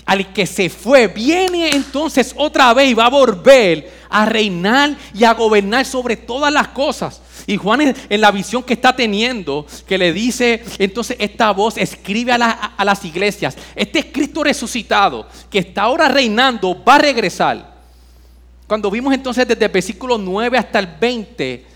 al 0.07 0.33
que 0.33 0.47
se 0.47 0.69
fue, 0.69 1.09
viene 1.09 1.71
entonces 1.71 2.35
otra 2.37 2.73
vez 2.75 2.91
y 2.91 2.95
va 2.95 3.07
a 3.07 3.11
volver 3.11 3.91
a 4.11 4.27
reinar 4.27 4.97
y 5.15 5.25
a 5.25 5.35
gobernar 5.35 5.85
sobre 5.85 6.17
todas 6.17 6.53
las 6.53 6.69
cosas. 6.69 7.21
Y 7.47 7.57
Juan 7.57 7.95
en 8.09 8.21
la 8.21 8.31
visión 8.31 8.63
que 8.63 8.75
está 8.75 8.95
teniendo, 8.95 9.67
que 9.87 9.99
le 9.99 10.13
dice, 10.13 10.63
entonces 10.79 11.17
esta 11.19 11.51
voz 11.51 11.77
escribe 11.77 12.33
a, 12.33 12.85
las 12.85 13.05
iglesias, 13.05 13.57
este 13.75 14.11
Cristo 14.13 14.45
resucitado, 14.45 15.29
que 15.51 15.59
está 15.59 15.83
ahora 15.83 16.09
reinando, 16.09 16.83
va 16.85 16.97
a 16.97 16.99
regresar. 16.99 17.75
Cuando 18.67 18.91
vimos 18.91 19.13
entonces 19.13 19.47
desde 19.47 19.67
el 19.67 19.73
versículo 19.73 20.17
9 20.17 20.57
hasta 20.57 20.79
el 20.79 20.87
20, 20.87 21.67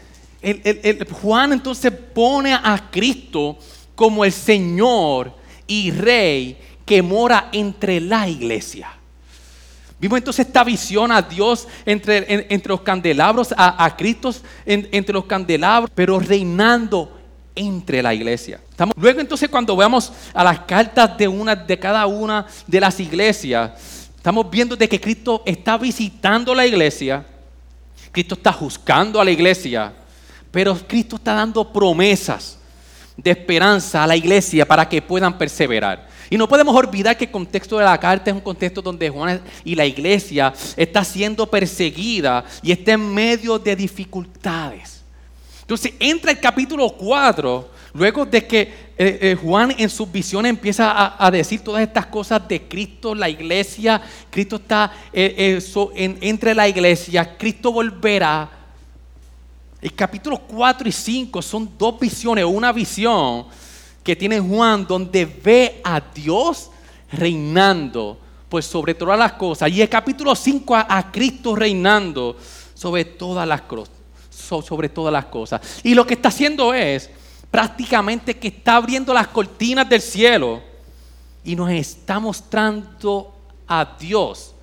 Juan 1.20 1.52
entonces 1.52 1.92
pone 1.92 2.54
a 2.54 2.88
Cristo 2.90 3.58
como 3.94 4.24
el 4.24 4.32
Señor 4.32 5.34
y 5.66 5.90
Rey 5.90 6.56
que 6.88 7.02
mora 7.02 7.50
entre 7.52 8.00
la 8.00 8.26
iglesia. 8.26 8.88
Vimos 10.00 10.16
entonces 10.16 10.46
esta 10.46 10.64
visión 10.64 11.12
a 11.12 11.20
Dios 11.20 11.68
entre, 11.84 12.46
entre 12.48 12.70
los 12.70 12.80
candelabros, 12.80 13.52
a, 13.54 13.94
Cristo 13.94 14.34
entre 14.64 15.12
los 15.12 15.26
candelabros, 15.26 15.90
pero 15.94 16.18
reinando 16.18 17.14
entre 17.54 18.02
la 18.02 18.14
iglesia. 18.14 18.58
luego 18.96 19.20
entonces 19.20 19.50
cuando 19.50 19.76
veamos 19.76 20.10
a 20.32 20.42
las 20.42 20.60
cartas 20.60 21.18
de, 21.18 21.28
una, 21.28 21.54
de 21.54 21.78
cada 21.78 22.06
una 22.06 22.46
de 22.66 22.80
las 22.80 22.98
iglesias, 23.00 24.08
estamos 24.16 24.48
viendo 24.48 24.74
de 24.74 24.88
que 24.88 24.98
Cristo 24.98 25.42
está 25.44 25.76
visitando 25.76 26.54
la 26.54 26.64
iglesia, 26.64 27.26
Cristo 28.12 28.34
está 28.34 28.52
juzgando 28.52 29.20
a 29.20 29.24
la 29.26 29.30
iglesia, 29.30 29.92
pero 30.50 30.74
Cristo 30.86 31.16
está 31.16 31.34
dando 31.34 31.70
promesas 31.70 32.56
de 33.14 33.32
esperanza 33.32 34.04
a 34.04 34.06
la 34.06 34.16
iglesia 34.16 34.66
para 34.66 34.88
que 34.88 35.02
puedan 35.02 35.36
perseverar. 35.36 36.07
Y 36.30 36.36
no 36.36 36.48
podemos 36.48 36.74
olvidar 36.74 37.16
que 37.16 37.24
el 37.24 37.30
contexto 37.30 37.78
de 37.78 37.84
la 37.84 37.98
carta 37.98 38.30
es 38.30 38.36
un 38.36 38.42
contexto 38.42 38.82
donde 38.82 39.08
Juan 39.08 39.40
y 39.64 39.74
la 39.74 39.86
iglesia 39.86 40.52
está 40.76 41.02
siendo 41.02 41.46
perseguida 41.46 42.44
y 42.62 42.72
está 42.72 42.92
en 42.92 43.14
medio 43.14 43.58
de 43.58 43.74
dificultades. 43.74 45.02
Entonces 45.62 45.94
entra 45.98 46.30
el 46.30 46.40
capítulo 46.40 46.90
4, 46.90 47.70
luego 47.94 48.26
de 48.26 48.46
que 48.46 48.60
eh, 48.60 49.18
eh, 49.20 49.38
Juan 49.40 49.74
en 49.78 49.88
su 49.88 50.06
visión 50.06 50.44
empieza 50.44 51.14
a, 51.18 51.30
decir 51.30 51.60
todas 51.60 51.82
estas 51.82 52.06
cosas 52.06 52.46
de 52.46 52.62
Cristo, 52.62 53.14
la 53.14 53.28
iglesia, 53.28 54.00
Cristo 54.30 54.56
está 54.56 54.92
eh, 55.12 55.60
entre 56.20 56.54
la 56.54 56.68
iglesia, 56.68 57.36
Cristo 57.38 57.72
volverá. 57.72 58.50
El 59.80 59.94
capítulo 59.94 60.38
4 60.38 60.88
y 60.88 60.92
5 60.92 61.40
son 61.40 61.70
dos 61.78 62.00
visiones, 62.00 62.44
una 62.44 62.72
visión 62.72 63.46
que 64.02 64.16
tiene 64.16 64.40
Juan 64.40 64.86
donde 64.86 65.24
ve 65.26 65.80
a 65.84 66.00
Dios 66.00 66.70
reinando 67.12 68.18
pues 68.48 68.64
sobre 68.64 68.94
todas 68.94 69.18
las 69.18 69.32
cosas. 69.34 69.70
Y 69.70 69.82
el 69.82 69.88
capítulo 69.88 70.34
5 70.34 70.74
a, 70.74 71.12
Cristo 71.12 71.54
reinando 71.54 72.36
sobre 72.74 73.04
todas 73.04 73.46
las 73.46 73.62
cosas. 75.26 75.60
Y 75.82 75.94
lo 75.94 76.06
que 76.06 76.14
está 76.14 76.28
haciendo 76.28 76.72
es 76.72 77.10
prácticamente 77.50 78.38
que 78.38 78.48
está 78.48 78.76
abriendo 78.76 79.12
las 79.12 79.28
cortinas 79.28 79.88
del 79.88 80.00
cielo 80.00 80.62
y 81.44 81.56
nos 81.56 81.70
está 81.70 82.18
mostrando 82.18 83.34
a 83.66 83.96
Dios 83.98 84.54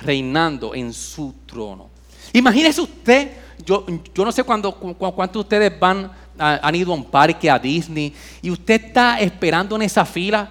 reinando 0.00 0.74
en 0.74 0.92
su 0.92 1.34
trono. 1.46 1.88
Imagínese 2.32 2.80
usted, 2.80 3.32
yo, 3.64 3.86
yo 4.14 4.24
no 4.24 4.32
sé 4.32 4.42
cuándo, 4.42 4.74
cuántos 4.74 5.32
de 5.32 5.38
ustedes 5.38 5.80
van 5.80 6.10
han 6.38 6.74
ido 6.74 6.92
a 6.92 6.96
un 6.96 7.04
parque, 7.04 7.50
a 7.50 7.58
Disney, 7.58 8.12
y 8.42 8.50
usted 8.50 8.86
está 8.86 9.20
esperando 9.20 9.76
en 9.76 9.82
esa 9.82 10.04
fila 10.04 10.50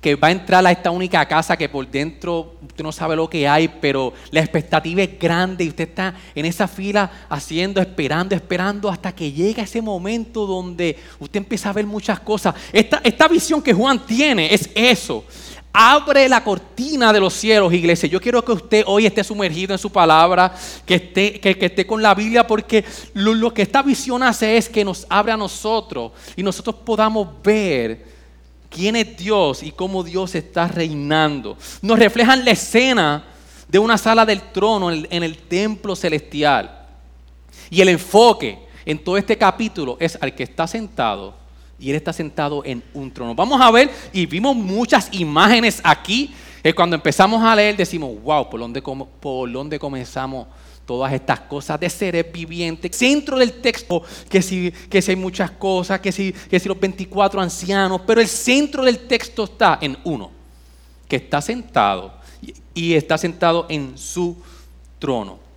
que 0.00 0.14
va 0.14 0.28
a 0.28 0.30
entrar 0.30 0.64
a 0.64 0.70
esta 0.70 0.90
única 0.90 1.26
casa 1.26 1.56
que 1.56 1.68
por 1.68 1.86
dentro 1.88 2.54
usted 2.62 2.84
no 2.84 2.92
sabe 2.92 3.16
lo 3.16 3.28
que 3.28 3.48
hay, 3.48 3.66
pero 3.66 4.12
la 4.30 4.40
expectativa 4.40 5.02
es 5.02 5.18
grande 5.18 5.64
y 5.64 5.68
usted 5.68 5.88
está 5.88 6.14
en 6.34 6.44
esa 6.44 6.68
fila 6.68 7.10
haciendo, 7.28 7.80
esperando, 7.80 8.34
esperando 8.34 8.88
hasta 8.88 9.12
que 9.12 9.32
llega 9.32 9.64
ese 9.64 9.82
momento 9.82 10.46
donde 10.46 10.96
usted 11.18 11.38
empieza 11.38 11.70
a 11.70 11.72
ver 11.72 11.86
muchas 11.86 12.20
cosas. 12.20 12.54
Esta, 12.72 13.00
esta 13.02 13.26
visión 13.26 13.60
que 13.60 13.72
Juan 13.72 14.06
tiene 14.06 14.54
es 14.54 14.70
eso. 14.74 15.24
Abre 15.80 16.28
la 16.28 16.42
cortina 16.42 17.12
de 17.12 17.20
los 17.20 17.34
cielos, 17.34 17.72
iglesia. 17.72 18.08
Yo 18.08 18.20
quiero 18.20 18.44
que 18.44 18.50
usted 18.50 18.82
hoy 18.84 19.06
esté 19.06 19.22
sumergido 19.22 19.72
en 19.72 19.78
su 19.78 19.92
palabra, 19.92 20.52
que 20.84 20.96
esté, 20.96 21.38
que, 21.38 21.56
esté 21.56 21.86
con 21.86 22.02
la 22.02 22.16
Biblia, 22.16 22.44
porque 22.44 22.84
lo, 23.14 23.54
que 23.54 23.62
esta 23.62 23.80
visión 23.80 24.24
hace 24.24 24.56
es 24.56 24.68
que 24.68 24.84
nos 24.84 25.06
abre 25.08 25.30
a 25.30 25.36
nosotros 25.36 26.10
y 26.34 26.42
nosotros 26.42 26.74
podamos 26.84 27.28
ver 27.44 28.04
quién 28.68 28.96
es 28.96 29.16
Dios 29.16 29.62
y 29.62 29.70
cómo 29.70 30.02
Dios 30.02 30.34
está 30.34 30.66
reinando. 30.66 31.56
Nos 31.80 31.96
reflejan 31.96 32.44
la 32.44 32.50
escena 32.50 33.24
de 33.68 33.78
una 33.78 33.96
sala 33.96 34.26
del 34.26 34.50
trono 34.50 34.90
en 34.90 35.22
el, 35.22 35.38
templo 35.38 35.94
celestial. 35.94 36.88
Y 37.70 37.80
el 37.80 37.90
enfoque 37.90 38.58
en 38.84 38.98
todo 38.98 39.16
este 39.16 39.38
capítulo 39.38 39.96
es 40.00 40.18
al 40.20 40.34
que 40.34 40.42
está 40.42 40.66
sentado 40.66 41.37
y 41.78 41.90
Él 41.90 41.96
está 41.96 42.12
sentado 42.12 42.64
en 42.64 42.82
un 42.94 43.10
trono. 43.10 43.34
Vamos 43.34 43.60
a 43.60 43.70
ver, 43.70 43.90
y 44.12 44.26
vimos 44.26 44.56
muchas 44.56 45.08
imágenes 45.12 45.80
aquí, 45.84 46.34
que 46.62 46.74
cuando 46.74 46.96
empezamos 46.96 47.42
a 47.42 47.54
leer 47.54 47.76
decimos, 47.76 48.20
wow, 48.22 48.50
¿por 48.50 48.60
dónde, 48.60 48.82
por 48.82 49.50
dónde 49.50 49.78
comenzamos 49.78 50.48
todas 50.84 51.12
estas 51.12 51.40
cosas 51.40 51.78
de 51.78 51.88
seres 51.88 52.30
vivientes? 52.32 52.96
Centro 52.96 53.38
del 53.38 53.60
texto, 53.60 54.02
que 54.28 54.42
si, 54.42 54.72
que 54.90 55.00
si 55.00 55.12
hay 55.12 55.16
muchas 55.16 55.52
cosas, 55.52 56.00
que 56.00 56.10
si, 56.10 56.32
que 56.32 56.58
si 56.58 56.68
los 56.68 56.78
24 56.78 57.40
ancianos, 57.40 58.00
pero 58.06 58.20
el 58.20 58.28
centro 58.28 58.84
del 58.84 59.06
texto 59.06 59.44
está 59.44 59.78
en 59.80 59.96
uno, 60.04 60.30
que 61.06 61.16
está 61.16 61.40
sentado 61.40 62.12
y 62.74 62.94
está 62.94 63.16
sentado 63.16 63.66
en 63.68 63.96
su 63.96 64.36
trono. 64.98 65.48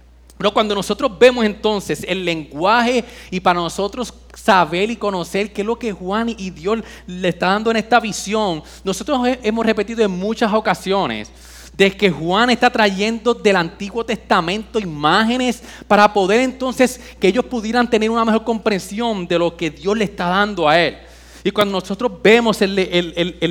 Pero 0.41 0.55
cuando 0.55 0.73
nosotros 0.73 1.19
vemos 1.19 1.45
entonces 1.45 2.03
el 2.07 2.25
lenguaje 2.25 3.05
y 3.29 3.39
para 3.39 3.59
nosotros 3.59 4.11
saber 4.33 4.89
y 4.89 4.95
conocer 4.95 5.51
qué 5.51 5.61
es 5.61 5.67
lo 5.67 5.77
que 5.77 5.91
Juan 5.91 6.29
y 6.29 6.49
Dios 6.49 6.79
le 7.07 7.29
está 7.29 7.47
dando 7.47 7.71
en 7.71 7.77
esta 7.77 7.99
visión, 7.99 8.63
nosotros 8.83 9.19
hemos 9.43 9.65
repetido 9.65 10.03
en 10.03 10.11
muchas 10.11 10.53
ocasiones 10.53 11.31
de 11.73 11.95
que 11.95 12.11
Juan 12.11 12.49
está 12.49 12.69
trayendo 12.69 13.33
del 13.33 13.55
Antiguo 13.55 14.05
Testamento 14.05 14.79
imágenes 14.79 15.63
para 15.87 16.11
poder 16.11 16.41
entonces 16.41 16.99
que 17.19 17.27
ellos 17.27 17.45
pudieran 17.45 17.89
tener 17.89 18.09
una 18.09 18.25
mejor 18.25 18.43
comprensión 18.43 19.27
de 19.27 19.39
lo 19.39 19.55
que 19.55 19.71
Dios 19.71 19.97
le 19.97 20.03
está 20.03 20.27
dando 20.27 20.67
a 20.67 20.79
él. 20.79 20.97
Y 21.43 21.51
cuando 21.51 21.79
nosotros 21.79 22.11
vemos 22.21 22.61
el, 22.61 22.75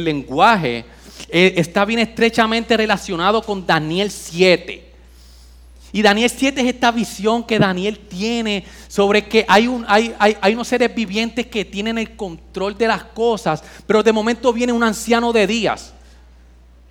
lenguaje, 0.04 0.84
eh, 1.28 1.54
está 1.56 1.84
bien 1.84 1.98
estrechamente 2.00 2.76
relacionado 2.76 3.42
con 3.42 3.66
Daniel 3.66 4.10
7. 4.10 4.89
Y 5.92 6.02
Daniel 6.02 6.30
7 6.30 6.60
es 6.60 6.66
esta 6.68 6.92
visión 6.92 7.44
que 7.44 7.58
Daniel 7.58 7.98
tiene 7.98 8.64
sobre 8.86 9.26
que 9.26 9.44
hay, 9.48 9.66
un, 9.66 9.84
unos 10.52 10.68
seres 10.68 10.94
vivientes 10.94 11.46
que 11.46 11.64
tienen 11.64 11.98
el 11.98 12.14
control 12.16 12.78
de 12.78 12.86
las 12.86 13.04
cosas, 13.04 13.62
pero 13.86 14.02
de 14.02 14.12
momento 14.12 14.52
viene 14.52 14.72
un 14.72 14.84
anciano 14.84 15.32
de 15.32 15.46
días. 15.46 15.92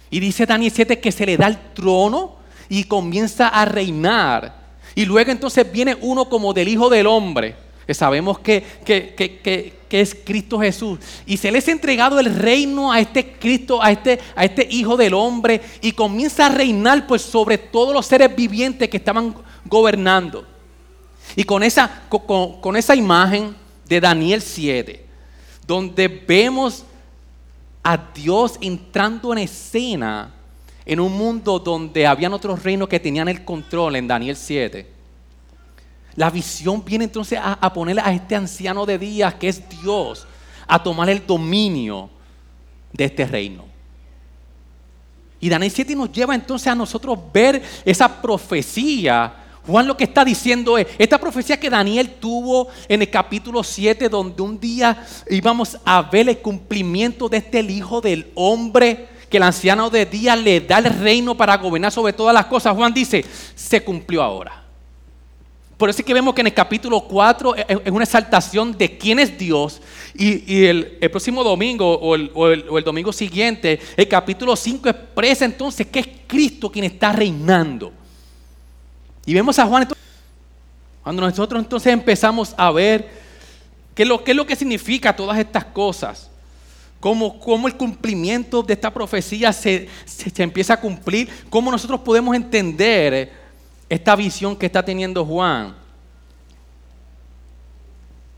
Y 0.10 0.20
dice 0.20 0.46
Daniel 0.46 0.72
7 0.76 1.00
que 1.00 1.12
se 1.12 1.26
le 1.26 1.38
da 1.38 1.48
el 1.48 1.58
trono 1.74 2.36
y 2.68 2.84
comienza 2.84 3.48
a 3.48 3.64
reinar. 3.66 4.60
Y 4.96 5.06
luego 5.06 5.32
entonces 5.32 5.72
viene 5.72 5.98
uno 6.02 6.28
como 6.28 6.54
del 6.54 6.68
Hijo 6.68 6.90
del 6.90 7.08
Hombre, 7.08 7.56
que 7.88 7.94
sabemos 7.94 8.40
que, 8.40 8.64
que 8.84 9.14
que 9.16 9.79
es 9.92 10.16
Cristo 10.26 10.60
Jesús. 10.60 11.00
Y 11.26 11.38
se 11.38 11.52
les 11.52 11.68
ha 11.68 11.72
entregado 11.72 12.20
el 12.20 12.36
reino 12.36 12.92
a 12.92 13.00
este 13.00 13.34
Cristo, 13.34 13.82
a 13.82 13.92
este, 13.92 14.20
a 14.36 14.46
este 14.46 14.68
Hijo 14.70 14.98
del 14.98 15.14
Hombre, 15.14 15.62
y 15.82 15.92
comienza 15.92 16.48
a 16.48 16.50
reinar 16.50 17.08
pues 17.08 17.22
sobre 17.22 17.58
todos 17.58 17.94
los 17.94 18.06
seres 18.06 18.36
vivientes 18.36 18.90
que 18.90 18.98
estaban 18.98 19.34
gobernando. 19.66 20.46
Y 21.36 21.44
con 21.44 21.64
esa, 21.64 22.04
con, 22.10 22.76
esa 22.76 22.96
imagen 22.96 23.56
de 23.88 24.02
Daniel 24.02 24.42
7, 24.42 25.06
donde 25.66 26.08
vemos 26.08 26.84
a 27.84 27.98
Dios 28.14 28.58
entrando 28.62 29.32
en 29.32 29.40
escena 29.40 30.34
en 30.86 31.00
un 31.00 31.16
mundo 31.16 31.60
donde 31.60 32.06
habían 32.06 32.34
otros 32.34 32.64
reinos 32.64 32.90
que 32.90 33.00
tenían 33.00 33.30
el 33.30 33.46
control 33.46 33.96
en 33.96 34.08
Daniel 34.08 34.36
7. 34.36 34.99
La 36.20 36.30
visión 36.30 36.84
viene 36.84 37.06
entonces 37.06 37.40
a, 37.42 37.72
ponerle 37.72 38.02
a 38.04 38.12
este 38.12 38.36
anciano 38.36 38.86
de 38.86 38.98
días, 39.00 39.36
que 39.36 39.48
es 39.48 39.64
Dios, 39.70 40.28
a 40.68 40.84
tomar 40.84 41.10
el 41.10 41.26
dominio 41.26 42.10
de 42.92 43.06
este 43.06 43.26
reino. 43.26 43.64
Y 45.40 45.48
Daniel 45.48 45.72
7 45.72 45.96
nos 45.96 46.12
lleva 46.12 46.36
entonces 46.36 46.68
a 46.68 46.76
nosotros 46.76 47.18
ver 47.32 47.64
esa 47.86 48.22
profecía. 48.22 49.34
Juan 49.66 49.88
lo 49.88 49.96
que 49.96 50.04
está 50.04 50.26
diciendo 50.26 50.78
es, 50.78 50.88
esta 50.98 51.18
profecía 51.18 51.58
que 51.58 51.70
Daniel 51.70 52.16
tuvo 52.20 52.68
en 52.90 53.02
el 53.02 53.10
capítulo 53.10 53.64
7, 53.64 54.10
donde 54.10 54.42
un 54.42 54.60
día 54.60 55.02
íbamos 55.30 55.78
a 55.86 56.02
ver 56.02 56.28
el 56.28 56.40
cumplimiento 56.40 57.30
de 57.30 57.38
este 57.38 57.60
el 57.60 57.70
Hijo 57.70 58.02
del 58.02 58.30
Hombre, 58.36 59.08
que 59.30 59.38
el 59.38 59.44
anciano 59.44 59.90
de 59.90 60.06
día 60.06 60.36
le 60.36 60.60
da 60.60 60.80
el 60.80 61.00
reino 61.00 61.38
para 61.38 61.56
gobernar 61.56 61.94
sobre 61.94 62.12
todas 62.12 62.34
las 62.34 62.48
cosas. 62.48 62.76
Juan 62.76 62.94
dice, 62.94 63.24
se 63.56 63.82
cumplió 63.86 64.22
ahora. 64.22 64.69
Por 65.80 65.90
eso 65.90 66.02
es 66.02 66.06
que 66.06 66.14
vemos 66.14 66.36
que 66.36 66.42
en 66.42 66.48
el 66.48 66.54
capítulo 66.54 67.00
4 67.00 67.56
es 67.56 67.90
una 67.90 68.04
exaltación 68.04 68.78
de 68.78 68.98
quién 68.98 69.18
es 69.18 69.38
Dios. 69.38 69.82
Y, 70.14 70.66
el, 70.66 70.98
próximo 71.10 71.42
domingo 71.42 71.98
o 71.98 72.16
el, 72.18 72.84
domingo 72.84 73.14
siguiente, 73.14 73.80
el 73.96 74.10
capítulo 74.10 74.58
5 74.58 74.90
expresa 74.90 75.46
entonces 75.46 75.88
que 75.88 76.00
es 76.00 76.08
Cristo 76.28 76.70
quien 76.70 76.84
está 76.84 77.14
reinando. 77.14 77.94
Y 79.26 79.34
vemos 79.34 79.58
a 79.58 79.66
Juan 79.68 79.88
cuando 81.02 81.22
nosotros 81.22 81.64
entonces 81.64 81.94
empezamos 81.94 82.54
a 82.58 82.72
ver 82.72 83.10
qué 83.96 84.04
es 84.04 84.10
lo, 84.10 84.46
que 84.46 84.58
significa 84.58 85.16
todas 85.16 85.40
estas 85.40 85.64
cosas. 85.64 86.30
Cómo, 87.00 87.40
cómo, 87.40 87.70
el 87.70 87.78
cumplimiento 87.78 88.62
de 88.64 88.74
esta 88.74 88.94
profecía 88.94 89.54
se, 89.54 89.88
empieza 90.40 90.74
a 90.74 90.82
cumplir, 90.82 91.30
cómo 91.50 91.72
nosotros 91.72 92.02
podemos 92.02 92.36
entender 92.36 93.39
esta 93.90 94.16
visión 94.16 94.56
que 94.56 94.68
está 94.68 94.84
teniendo 94.84 95.26
Juan. 95.26 95.76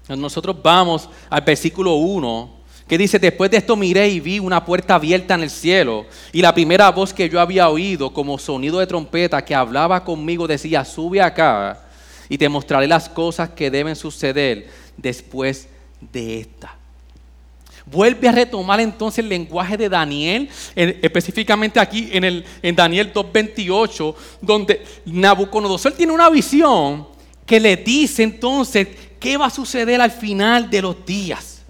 Nosotros 0.07 0.55
vamos 0.61 1.09
al 1.29 1.41
versículo 1.41 1.95
1, 1.95 2.61
que 2.87 2.97
dice, 2.97 3.19
después 3.19 3.51
de 3.51 3.57
esto 3.57 3.75
miré 3.75 4.09
y 4.09 4.19
vi 4.19 4.39
una 4.39 4.65
puerta 4.65 4.95
abierta 4.95 5.35
en 5.35 5.43
el 5.43 5.49
cielo, 5.49 6.05
y 6.33 6.41
la 6.41 6.53
primera 6.53 6.89
voz 6.89 7.13
que 7.13 7.29
yo 7.29 7.39
había 7.39 7.69
oído 7.69 8.11
como 8.11 8.37
sonido 8.37 8.79
de 8.79 8.87
trompeta 8.87 9.45
que 9.45 9.55
hablaba 9.55 10.03
conmigo 10.03 10.47
decía, 10.47 10.83
sube 10.83 11.21
acá 11.21 11.79
y 12.27 12.37
te 12.37 12.49
mostraré 12.49 12.87
las 12.87 13.07
cosas 13.09 13.49
que 13.49 13.69
deben 13.69 13.95
suceder 13.95 14.69
después 14.97 15.67
de 15.99 16.41
esta. 16.41 16.80
Vuelve 17.85 18.27
a 18.27 18.31
retomar 18.31 18.79
entonces 18.79 19.19
el 19.19 19.29
lenguaje 19.29 19.77
de 19.77 19.89
Daniel, 19.89 20.49
específicamente 20.75 21.79
aquí 21.79 22.09
en, 22.11 22.23
el, 22.23 22.45
en 22.61 22.75
Daniel 22.75 23.11
2.28, 23.13 24.15
donde 24.41 24.83
Nabucodonosor 25.05 25.93
tiene 25.93 26.13
una 26.13 26.29
visión 26.29 27.07
que 27.45 27.59
le 27.59 27.75
dice 27.77 28.23
entonces 28.23 28.87
qué 29.19 29.37
va 29.37 29.47
a 29.47 29.49
suceder 29.49 29.99
al 29.99 30.11
final 30.11 30.69
de 30.69 30.81
los 30.81 31.05
días. 31.05 31.61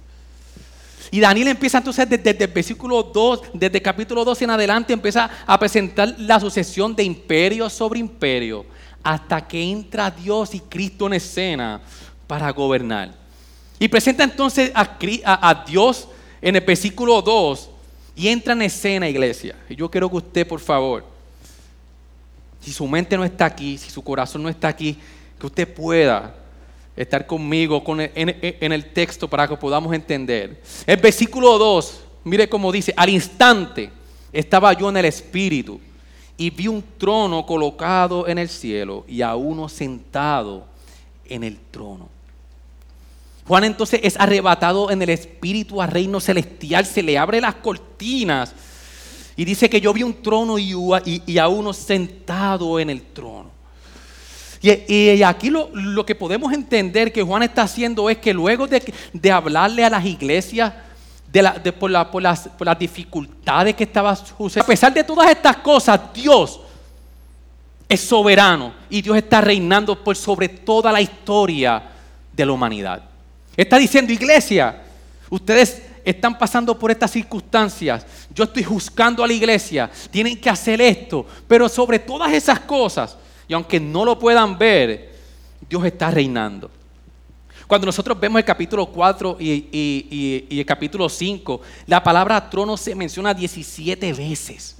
Y 1.13 1.19
Daniel 1.19 1.49
empieza 1.49 1.79
entonces 1.79 2.07
desde, 2.07 2.29
el 2.29 2.47
versículo 2.47 3.03
2, 3.03 3.41
desde 3.53 3.77
el 3.77 3.83
capítulo 3.83 4.23
2 4.23 4.43
en 4.43 4.49
adelante, 4.51 4.93
empieza 4.93 5.29
a 5.45 5.59
presentar 5.59 6.15
la 6.17 6.39
sucesión 6.39 6.95
de 6.95 7.03
imperio 7.03 7.69
sobre 7.69 7.99
imperio, 7.99 8.65
hasta 9.03 9.45
que 9.45 9.61
entra 9.61 10.09
Dios 10.09 10.55
y 10.55 10.61
Cristo 10.61 11.07
en 11.07 11.13
escena 11.13 11.81
para 12.27 12.49
gobernar. 12.51 13.20
Y 13.81 13.87
presenta 13.87 14.23
entonces 14.23 14.71
a, 14.75 15.65
Dios 15.67 16.07
en 16.39 16.55
el 16.55 16.61
versículo 16.61 17.19
2 17.19 17.67
y 18.15 18.27
entra 18.27 18.53
en 18.53 18.61
escena, 18.61 19.09
iglesia. 19.09 19.55
Y 19.67 19.75
yo 19.75 19.89
quiero 19.89 20.07
que 20.07 20.17
usted, 20.17 20.47
por 20.47 20.59
favor, 20.59 21.03
si 22.59 22.71
su 22.71 22.87
mente 22.87 23.17
no 23.17 23.25
está 23.25 23.45
aquí, 23.45 23.79
si 23.79 23.89
su 23.89 24.03
corazón 24.03 24.43
no 24.43 24.49
está 24.49 24.67
aquí, 24.67 24.99
que 25.39 25.47
usted 25.47 25.67
pueda 25.67 26.35
estar 26.95 27.25
conmigo 27.25 27.83
en, 27.97 28.71
el 28.71 28.85
texto 28.93 29.27
para 29.27 29.47
que 29.47 29.57
podamos 29.57 29.91
entender. 29.95 30.61
El 30.85 30.97
versículo 30.97 31.57
2, 31.57 32.01
mire 32.25 32.47
cómo 32.47 32.71
dice, 32.71 32.93
al 32.95 33.09
instante 33.09 33.89
estaba 34.31 34.73
yo 34.73 34.89
en 34.89 34.97
el 34.97 35.05
Espíritu 35.05 35.81
y 36.37 36.51
vi 36.51 36.67
un 36.67 36.83
trono 36.99 37.47
colocado 37.47 38.27
en 38.27 38.37
el 38.37 38.47
cielo 38.47 39.05
y 39.07 39.23
a 39.23 39.35
uno 39.35 39.67
sentado 39.67 40.67
en 41.25 41.43
el 41.43 41.57
trono. 41.71 42.20
Juan 43.51 43.65
entonces 43.65 43.99
es 44.01 44.17
arrebatado 44.17 44.91
en 44.91 45.01
el 45.01 45.09
espíritu 45.09 45.81
a 45.81 45.85
reino 45.85 46.21
celestial, 46.21 46.85
se 46.85 47.03
le 47.03 47.17
abre 47.17 47.41
las 47.41 47.55
cortinas 47.55 48.53
y 49.35 49.43
dice 49.43 49.69
que 49.69 49.81
yo 49.81 49.91
vi 49.91 50.03
un 50.03 50.21
trono 50.23 50.57
y, 50.57 51.37
a 51.37 51.47
uno 51.49 51.73
sentado 51.73 52.79
en 52.79 52.89
el 52.89 53.01
trono. 53.01 53.51
Y, 54.61 55.21
aquí 55.21 55.49
lo, 55.49 56.05
que 56.05 56.15
podemos 56.15 56.53
entender 56.53 57.11
que 57.11 57.21
Juan 57.21 57.43
está 57.43 57.63
haciendo 57.63 58.09
es 58.09 58.19
que 58.19 58.33
luego 58.33 58.67
de, 58.67 59.31
hablarle 59.33 59.83
a 59.83 59.89
las 59.89 60.05
iglesias 60.05 60.71
por, 61.77 61.91
las, 61.91 62.47
por 62.47 62.67
las 62.67 62.79
dificultades 62.79 63.75
que 63.75 63.83
estaba 63.83 64.15
sucediendo, 64.15 64.63
a 64.63 64.67
pesar 64.67 64.93
de 64.93 65.03
todas 65.03 65.29
estas 65.29 65.57
cosas, 65.57 65.99
Dios 66.13 66.61
es 67.89 67.99
soberano 67.99 68.71
y 68.89 69.01
Dios 69.01 69.17
está 69.17 69.41
reinando 69.41 69.99
sobre 70.15 70.47
toda 70.47 70.93
la 70.93 71.01
historia 71.01 71.83
de 72.31 72.45
la 72.45 72.53
humanidad. 72.53 73.10
Está 73.55 73.77
diciendo, 73.77 74.13
iglesia, 74.13 74.81
ustedes 75.29 75.81
están 76.03 76.37
pasando 76.37 76.77
por 76.77 76.91
estas 76.91 77.11
circunstancias. 77.11 78.05
Yo 78.33 78.43
estoy 78.43 78.63
juzgando 78.63 79.23
a 79.23 79.27
la 79.27 79.33
iglesia. 79.33 79.89
Tienen 80.09 80.39
que 80.39 80.49
hacer 80.49 80.81
esto. 80.81 81.25
Pero 81.47 81.67
sobre 81.69 81.99
todas 81.99 82.31
esas 82.33 82.59
cosas, 82.61 83.17
y 83.47 83.53
aunque 83.53 83.79
no 83.79 84.05
lo 84.05 84.17
puedan 84.17 84.57
ver, 84.57 85.11
Dios 85.69 85.83
está 85.85 86.09
reinando. 86.11 86.71
Cuando 87.67 87.85
nosotros 87.85 88.19
vemos 88.19 88.39
el 88.39 88.45
capítulo 88.45 88.85
4 88.87 89.37
y, 89.39 90.47
el 90.59 90.65
capítulo 90.65 91.07
5, 91.07 91.61
la 91.87 92.03
palabra 92.03 92.49
trono 92.49 92.75
se 92.75 92.93
menciona 92.95 93.33
17 93.33 94.11
veces. 94.13 94.75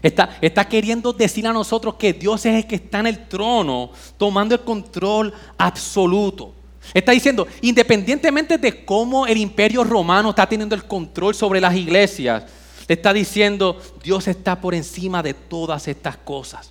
Está, 0.00 0.38
está, 0.40 0.68
queriendo 0.68 1.12
decir 1.12 1.44
a 1.48 1.52
nosotros 1.52 1.94
que 1.94 2.12
Dios 2.12 2.46
es 2.46 2.54
el 2.54 2.66
que 2.68 2.76
está 2.76 3.00
en 3.00 3.08
el 3.08 3.26
trono, 3.26 3.90
tomando 4.16 4.54
el 4.54 4.60
control 4.60 5.34
absoluto. 5.56 6.54
Está 6.94 7.12
diciendo, 7.12 7.46
independientemente 7.60 8.58
de 8.58 8.84
cómo 8.84 9.26
el 9.26 9.36
imperio 9.36 9.84
romano 9.84 10.30
está 10.30 10.46
teniendo 10.46 10.74
el 10.74 10.84
control 10.84 11.34
sobre 11.34 11.60
las 11.60 11.74
iglesias, 11.74 12.44
está 12.86 13.12
diciendo, 13.12 13.80
Dios 14.02 14.26
está 14.28 14.60
por 14.60 14.74
encima 14.74 15.22
de 15.22 15.34
todas 15.34 15.86
estas 15.88 16.16
cosas. 16.16 16.70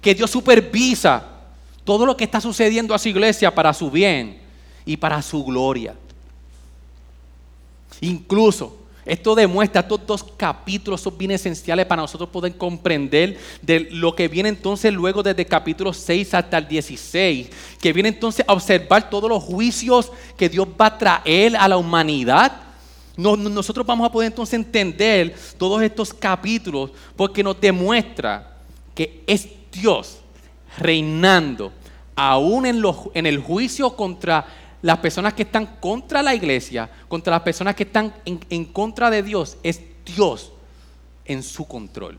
Que 0.00 0.14
Dios 0.14 0.30
supervisa 0.30 1.24
todo 1.84 2.06
lo 2.06 2.16
que 2.16 2.24
está 2.24 2.40
sucediendo 2.40 2.94
a 2.94 2.98
su 2.98 3.08
iglesia 3.08 3.54
para 3.54 3.74
su 3.74 3.90
bien 3.90 4.40
y 4.86 4.96
para 4.96 5.20
su 5.20 5.44
gloria. 5.44 5.94
Incluso 8.00 8.83
esto 9.06 9.34
demuestra, 9.34 9.82
estos 9.82 10.06
dos 10.06 10.24
capítulos 10.36 11.00
son 11.00 11.18
bien 11.18 11.32
esenciales 11.32 11.84
para 11.84 12.02
nosotros 12.02 12.30
poder 12.30 12.56
comprender 12.56 13.38
de 13.60 13.88
lo 13.90 14.14
que 14.14 14.28
viene 14.28 14.48
entonces 14.48 14.92
luego 14.92 15.22
desde 15.22 15.42
el 15.42 15.48
capítulo 15.48 15.92
6 15.92 16.32
hasta 16.34 16.58
el 16.58 16.66
16, 16.66 17.50
que 17.80 17.92
viene 17.92 18.08
entonces 18.08 18.44
a 18.48 18.52
observar 18.54 19.10
todos 19.10 19.28
los 19.28 19.42
juicios 19.42 20.10
que 20.36 20.48
Dios 20.48 20.66
va 20.80 20.86
a 20.86 20.98
traer 20.98 21.56
a 21.56 21.68
la 21.68 21.76
humanidad. 21.76 22.62
nosotros 23.16 23.86
vamos 23.86 24.06
a 24.06 24.12
poder 24.12 24.28
entonces 24.28 24.54
entender 24.54 25.34
todos 25.58 25.82
estos 25.82 26.14
capítulos 26.14 26.90
porque 27.14 27.42
nos 27.42 27.60
demuestra 27.60 28.56
que 28.94 29.22
es 29.26 29.48
Dios 29.70 30.18
reinando 30.78 31.72
aún 32.16 32.64
en, 32.66 32.82
en 33.14 33.26
el 33.26 33.38
juicio 33.38 33.94
contra 33.96 34.46
las 34.84 34.98
personas 34.98 35.32
que 35.32 35.44
están 35.44 35.78
contra 35.80 36.22
la 36.22 36.34
iglesia, 36.34 36.90
contra 37.08 37.30
las 37.30 37.40
personas 37.40 37.74
que 37.74 37.84
están 37.84 38.12
en, 38.26 38.66
contra 38.66 39.08
de 39.08 39.22
Dios, 39.22 39.56
es 39.62 39.80
Dios 40.04 40.52
en 41.24 41.42
su 41.42 41.66
control. 41.66 42.18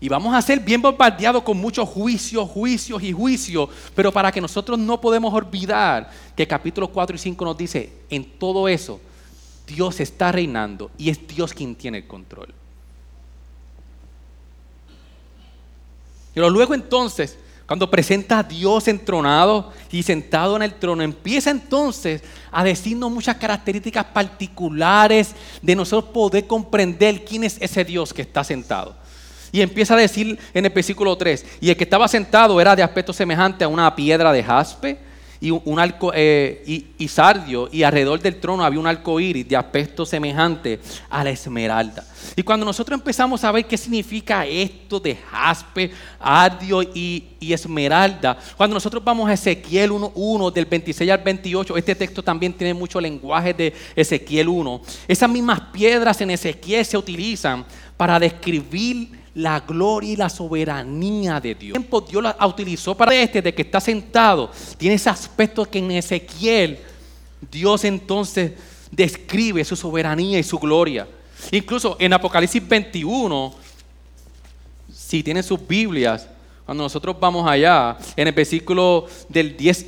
Y 0.00 0.08
vamos 0.08 0.34
a 0.34 0.42
ser 0.42 0.58
bien 0.58 0.82
bombardeados 0.82 1.44
con 1.44 1.56
muchos 1.56 1.88
juicios, 1.88 2.50
juicios 2.50 3.00
y 3.00 3.12
juicios, 3.12 3.68
pero 3.94 4.10
para 4.10 4.32
que 4.32 4.40
nosotros 4.40 4.76
no 4.76 5.00
podemos 5.00 5.32
olvidar 5.32 6.10
que 6.34 6.48
capítulo 6.48 6.88
4 6.88 7.14
y 7.14 7.18
5 7.20 7.44
nos 7.44 7.56
dice, 7.56 7.92
en 8.10 8.24
todo 8.24 8.66
eso, 8.66 9.00
Dios 9.68 10.00
está 10.00 10.32
reinando 10.32 10.90
y 10.98 11.10
es 11.10 11.28
Dios 11.28 11.54
quien 11.54 11.76
tiene 11.76 11.98
el 11.98 12.08
control. 12.08 12.52
Pero 16.34 16.50
luego 16.50 16.74
entonces 16.74 17.38
cuando 17.66 17.90
presenta 17.90 18.38
a 18.38 18.42
Dios 18.44 18.86
entronado 18.86 19.72
y 19.90 20.02
sentado 20.02 20.54
en 20.56 20.62
el 20.62 20.74
trono, 20.74 21.02
empieza 21.02 21.50
entonces 21.50 22.22
a 22.52 22.62
decirnos 22.62 23.10
muchas 23.10 23.36
características 23.36 24.04
particulares 24.04 25.34
de 25.60 25.74
nosotros 25.74 26.12
poder 26.12 26.46
comprender 26.46 27.24
quién 27.24 27.42
es 27.42 27.56
ese 27.60 27.84
Dios 27.84 28.14
que 28.14 28.22
está 28.22 28.44
sentado. 28.44 28.94
Y 29.50 29.62
empieza 29.62 29.94
a 29.94 29.98
decir 29.98 30.38
en 30.54 30.64
el 30.64 30.72
versículo 30.72 31.16
3, 31.16 31.44
y 31.60 31.70
el 31.70 31.76
que 31.76 31.84
estaba 31.84 32.06
sentado 32.06 32.60
era 32.60 32.76
de 32.76 32.82
aspecto 32.82 33.12
semejante 33.12 33.64
a 33.64 33.68
una 33.68 33.94
piedra 33.96 34.32
de 34.32 34.44
jaspe 34.44 35.05
y, 35.40 35.50
un 35.50 35.78
arco, 35.78 36.12
eh, 36.14 36.84
y, 36.98 37.08
sardio, 37.08 37.68
y 37.70 37.82
alrededor 37.82 38.20
del 38.20 38.40
trono 38.40 38.64
había 38.64 38.80
un 38.80 38.86
arco 38.86 39.20
iris 39.20 39.48
de 39.48 39.56
aspecto 39.56 40.06
semejante 40.06 40.80
a 41.10 41.22
la 41.22 41.30
esmeralda. 41.30 42.04
Y 42.34 42.42
cuando 42.42 42.66
nosotros 42.66 42.98
empezamos 42.98 43.44
a 43.44 43.52
ver 43.52 43.66
qué 43.66 43.76
significa 43.76 44.46
esto 44.46 44.98
de 44.98 45.16
jaspe, 45.16 45.90
ardio 46.18 46.82
y, 46.82 47.24
esmeralda, 47.40 48.36
cuando 48.56 48.74
nosotros 48.74 49.02
vamos 49.04 49.28
a 49.28 49.32
Ezequiel 49.32 49.92
1, 49.92 50.50
del 50.50 50.66
26 50.66 51.10
al 51.10 51.18
28, 51.22 51.76
este 51.76 51.94
texto 51.94 52.22
también 52.22 52.52
tiene 52.52 52.74
mucho 52.74 53.00
lenguaje 53.00 53.54
de 53.54 53.72
Ezequiel 53.94 54.48
1. 54.48 54.80
Esas 55.06 55.30
mismas 55.30 55.60
piedras 55.72 56.20
en 56.20 56.30
Ezequiel 56.30 56.84
se 56.84 56.98
utilizan 56.98 57.64
para 57.96 58.18
describir 58.18 59.25
la 59.36 59.60
gloria 59.60 60.12
y 60.12 60.16
la 60.16 60.30
soberanía 60.30 61.38
de 61.38 61.54
Dios. 61.54 61.74
tiempo 61.74 62.00
Dios 62.00 62.22
la 62.22 62.46
utilizó 62.46 62.94
para 62.94 63.14
este, 63.14 63.42
de 63.42 63.54
que 63.54 63.62
está 63.62 63.80
sentado. 63.80 64.50
Tiene 64.78 64.94
ese 64.94 65.10
aspecto 65.10 65.66
que 65.66 65.78
en 65.78 65.90
Ezequiel 65.90 66.78
Dios 67.50 67.84
entonces 67.84 68.52
describe 68.90 69.62
su 69.62 69.76
soberanía 69.76 70.38
y 70.38 70.42
su 70.42 70.58
gloria. 70.58 71.06
Incluso 71.50 71.98
en 72.00 72.14
Apocalipsis 72.14 72.66
21, 72.66 73.54
si 74.90 75.22
tienen 75.22 75.42
sus 75.42 75.64
Biblias, 75.68 76.26
cuando 76.64 76.84
nosotros 76.84 77.14
vamos 77.20 77.46
allá, 77.46 77.98
en 78.16 78.28
el 78.28 78.34
versículo 78.34 79.06
del 79.28 79.54
10, 79.54 79.86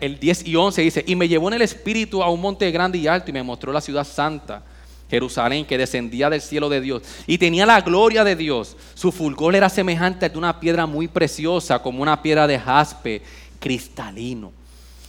el 0.00 0.20
10 0.20 0.46
y 0.46 0.54
11 0.54 0.82
dice, 0.82 1.04
y 1.04 1.16
me 1.16 1.26
llevó 1.26 1.48
en 1.48 1.54
el 1.54 1.62
espíritu 1.62 2.22
a 2.22 2.30
un 2.30 2.40
monte 2.40 2.70
grande 2.70 2.98
y 2.98 3.08
alto 3.08 3.28
y 3.28 3.32
me 3.32 3.42
mostró 3.42 3.72
la 3.72 3.80
ciudad 3.80 4.04
santa 4.04 4.62
Jerusalén, 5.10 5.64
que 5.64 5.78
descendía 5.78 6.28
del 6.28 6.40
cielo 6.40 6.68
de 6.68 6.80
Dios 6.80 7.02
y 7.26 7.38
tenía 7.38 7.64
la 7.66 7.80
gloria 7.80 8.24
de 8.24 8.36
Dios. 8.36 8.76
Su 8.94 9.10
fulgor 9.10 9.54
era 9.54 9.68
semejante 9.68 10.26
a 10.26 10.38
una 10.38 10.60
piedra 10.60 10.86
muy 10.86 11.08
preciosa, 11.08 11.80
como 11.80 12.02
una 12.02 12.20
piedra 12.20 12.46
de 12.46 12.58
jaspe 12.58 13.22
cristalino. 13.58 14.52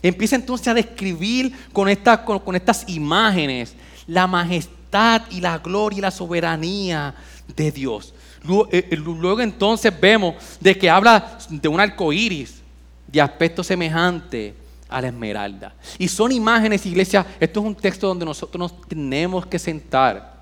Empieza 0.01 0.35
entonces 0.35 0.67
a 0.69 0.73
describir 0.73 1.51
con, 1.73 1.89
estas 1.89 2.88
imágenes 2.88 3.75
la 4.07 4.27
majestad 4.27 5.23
y 5.29 5.41
la 5.41 5.57
gloria 5.57 5.97
y 5.97 6.01
la 6.01 6.12
soberanía 6.12 7.13
de 7.55 7.71
Dios. 7.71 8.13
Luego, 8.43 8.69
eh, 8.71 8.88
eh, 8.89 8.95
luego, 8.95 9.41
entonces 9.41 9.93
vemos 9.99 10.35
de 10.62 10.77
que 10.77 10.89
habla 10.89 11.38
de 11.49 11.67
un 11.67 11.79
arco 11.79 12.13
iris 12.13 12.62
de 13.07 13.19
aspecto 13.19 13.63
semejante 13.63 14.53
a 14.89 15.02
la 15.02 15.08
esmeralda. 15.08 15.73
Y 15.97 16.08
son 16.08 16.32
imágenes, 16.32 16.86
iglesia, 16.86 17.25
esto 17.39 17.60
es 17.60 17.65
un 17.65 17.75
texto 17.75 18.08
donde 18.08 18.25
nosotros 18.25 18.60
nos 18.60 18.82
tenemos 18.88 19.45
que 19.45 19.60
sentar. 19.60 20.39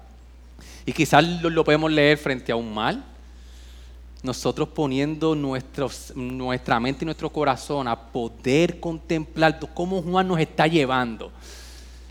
Y 0.85 0.93
quizás 0.93 1.23
lo, 1.23 1.63
podemos 1.63 1.91
leer 1.91 2.17
frente 2.17 2.51
a 2.51 2.55
un 2.55 2.73
mal. 2.73 3.03
Nosotros 4.23 4.69
poniendo 4.69 5.35
nuestra 5.35 6.79
mente 6.79 7.03
y 7.03 7.05
nuestro 7.05 7.29
corazón 7.29 7.87
a 7.87 7.95
poder 7.95 8.79
contemplar 8.79 9.59
cómo 9.73 10.01
Juan 10.01 10.27
nos 10.27 10.39
está 10.39 10.65
llevando. 10.65 11.31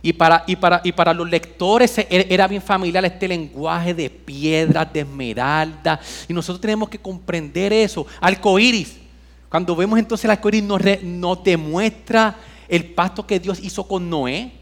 Y 0.03 0.12
para, 0.12 0.44
y, 0.46 0.55
para, 0.55 0.81
y 0.85 0.92
para, 0.92 1.12
los 1.12 1.29
lectores 1.29 1.99
era 2.09 2.46
bien 2.46 2.62
familiar 2.62 3.05
este 3.05 3.27
lenguaje 3.27 3.92
de 3.92 4.09
piedras, 4.09 4.92
de 4.92 5.01
esmeralda. 5.01 5.99
Y 6.29 6.33
nosotros 6.33 6.61
tenemos 6.61 6.88
que 6.88 6.99
comprender 6.99 7.72
eso. 7.72 8.07
Arcoíris. 8.20 9.06
Cuando 9.48 9.76
vemos 9.76 9.98
entonces 9.98 10.24
el 10.24 10.30
arcoíris 10.32 10.62
nos, 10.62 11.44
demuestra 11.44 12.37
el 12.68 12.85
pacto 12.92 13.26
que 13.26 13.38
Dios 13.38 13.61
hizo 13.62 13.87
con 13.87 14.11
Noé, 14.11 14.52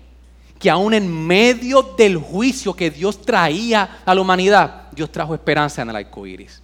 que 0.58 0.70
aún 0.70 0.94
en 0.94 1.26
medio 1.26 1.82
del 1.96 2.16
juicio 2.16 2.74
que 2.74 2.90
Dios 2.90 3.20
traía 3.22 4.00
a 4.04 4.14
la 4.14 4.20
humanidad, 4.20 4.88
Dios 4.92 5.10
trajo 5.10 5.34
esperanza 5.34 5.82
en 5.82 5.90
el 5.90 5.96
arcoíris. 5.96 6.62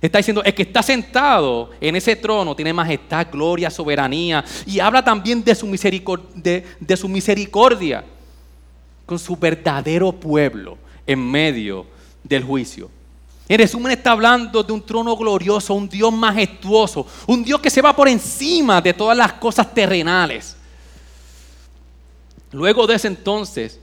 Está 0.00 0.18
diciendo, 0.18 0.42
el 0.42 0.54
que 0.54 0.62
está 0.62 0.82
sentado 0.82 1.70
en 1.80 1.94
ese 1.94 2.16
trono 2.16 2.56
tiene 2.56 2.72
majestad, 2.72 3.26
gloria, 3.30 3.68
soberanía. 3.68 4.42
Y 4.64 4.80
habla 4.80 5.04
también 5.04 5.44
de 5.44 5.54
su 5.54 5.66
misericordia 7.08 8.04
con 9.04 9.18
su 9.18 9.36
verdadero 9.36 10.12
pueblo 10.12 10.78
en 11.06 11.30
medio 11.30 11.84
del 12.24 12.44
juicio. 12.44 12.90
En 13.50 13.58
resumen 13.58 13.90
está 13.90 14.12
hablando 14.12 14.62
de 14.62 14.72
un 14.72 14.80
trono 14.80 15.16
glorioso, 15.16 15.74
un 15.74 15.88
Dios 15.88 16.12
majestuoso, 16.12 17.04
un 17.26 17.42
Dios 17.42 17.60
que 17.60 17.68
se 17.68 17.82
va 17.82 17.96
por 17.96 18.06
encima 18.06 18.80
de 18.80 18.94
todas 18.94 19.18
las 19.18 19.32
cosas 19.32 19.74
terrenales. 19.74 20.56
Luego 22.52 22.86
de 22.86 22.94
ese 22.94 23.08
entonces, 23.08 23.80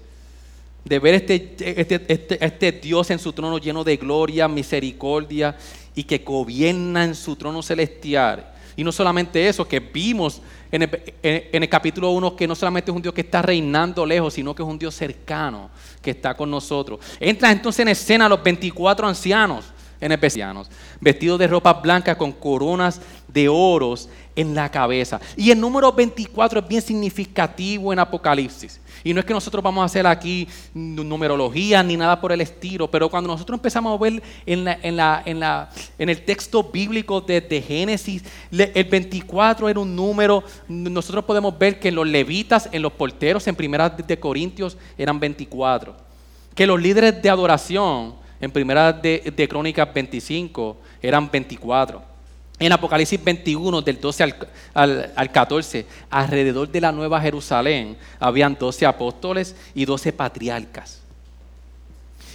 de 0.86 1.00
ver 1.00 1.16
este, 1.16 1.58
este, 1.82 2.06
este, 2.08 2.46
este, 2.46 2.72
Dios 2.72 3.12
en 3.12 3.20
su 3.20 3.34
trono 3.34 3.58
lleno 3.58 3.84
de 3.84 3.98
gloria, 3.98 4.48
misericordia 4.48 5.58
y 5.94 6.06
que 6.06 6.20
gobierna 6.20 7.04
en 7.04 7.14
su 7.14 7.36
trono 7.36 7.62
celestial. 7.62 8.50
Y 8.78 8.84
no 8.84 8.92
solamente 8.92 9.48
eso, 9.48 9.68
que 9.68 9.80
vimos 9.80 10.42
en 10.72 10.84
el, 10.84 11.70
capítulo 11.70 12.12
1 12.12 12.36
que 12.36 12.48
no 12.48 12.56
solamente 12.56 12.92
es 12.92 12.96
un 12.96 13.02
Dios 13.02 13.14
que 13.14 13.22
está 13.22 13.42
reinando 13.42 14.06
lejos, 14.06 14.36
sino 14.36 14.54
que 14.54 14.62
es 14.62 14.70
un 14.70 14.78
Dios 14.78 14.94
cercano 14.94 15.72
que 16.02 16.12
está 16.12 16.38
con 16.38 16.50
nosotros. 16.50 17.00
Entra 17.20 17.52
entonces 17.52 17.80
en 17.80 17.90
escena 17.90 18.30
los 18.30 18.42
24 18.44 19.08
ancianos 19.08 19.66
en 20.00 20.12
especianos, 20.12 20.70
vestidos 21.00 21.40
de 21.40 21.48
ropas 21.48 21.82
blancas 21.82 22.18
con 22.18 22.32
coronas 22.32 23.02
de 23.28 23.50
oros 23.50 24.10
en 24.36 24.54
la 24.54 24.70
cabeza. 24.70 25.20
Y 25.36 25.52
el 25.52 25.60
número 25.60 25.92
24 25.92 26.60
es 26.60 26.68
bien 26.68 26.82
significativo 26.82 27.92
en 27.92 28.00
Apocalipsis. 28.00 28.80
Y 29.04 29.14
no 29.14 29.20
es 29.20 29.26
que 29.26 29.34
nosotros 29.34 29.64
vamos 29.64 29.82
a 29.82 29.86
hacer 29.86 30.06
aquí 30.06 30.48
numerología 30.74 31.82
ni 31.84 31.98
nada 31.98 32.20
por 32.20 32.32
el 32.32 32.42
estilo, 32.42 32.90
pero 32.90 33.10
cuando 33.10 33.30
nosotros 33.30 33.58
empezamos 33.58 33.98
a 33.98 34.04
ver 34.04 34.22
en, 34.46 36.10
el 36.10 36.26
texto 36.26 36.64
bíblico 36.64 37.22
de, 37.22 37.64
Génesis, 37.66 38.24
el 38.52 38.84
24 38.86 39.70
era 39.70 39.80
un 39.80 39.96
número, 39.96 40.44
nosotros 40.68 41.26
podemos 41.26 41.58
ver 41.58 41.80
que 41.80 41.88
en 41.90 41.96
los 41.96 42.08
levitas, 42.08 42.70
en 42.72 42.82
los 42.82 42.94
porteros, 42.94 43.48
en 43.48 43.56
Primera 43.56 43.90
de 43.90 44.20
Corintios, 44.20 44.78
eran 44.98 45.20
24. 45.20 45.96
Que 46.54 46.68
los 46.68 46.82
líderes 46.82 47.22
de 47.22 47.30
adoración, 47.30 48.16
en 48.40 48.52
Primera 48.52 48.94
de, 48.94 49.48
Crónicas 49.50 49.94
25, 49.94 50.78
eran 51.02 51.30
24. 51.30 52.02
En 52.60 52.72
Apocalipsis 52.72 53.24
21, 53.24 53.82
del 53.82 54.02
12 54.02 54.24
al, 54.74 55.32
14, 55.32 55.86
alrededor 56.10 56.70
de 56.70 56.82
la 56.82 56.92
Nueva 56.92 57.22
Jerusalén, 57.22 57.98
habían 58.20 58.58
12 58.58 58.86
apóstoles 58.86 59.56
y 59.76 59.86
12 59.86 60.14
patriarcas. 60.14 61.02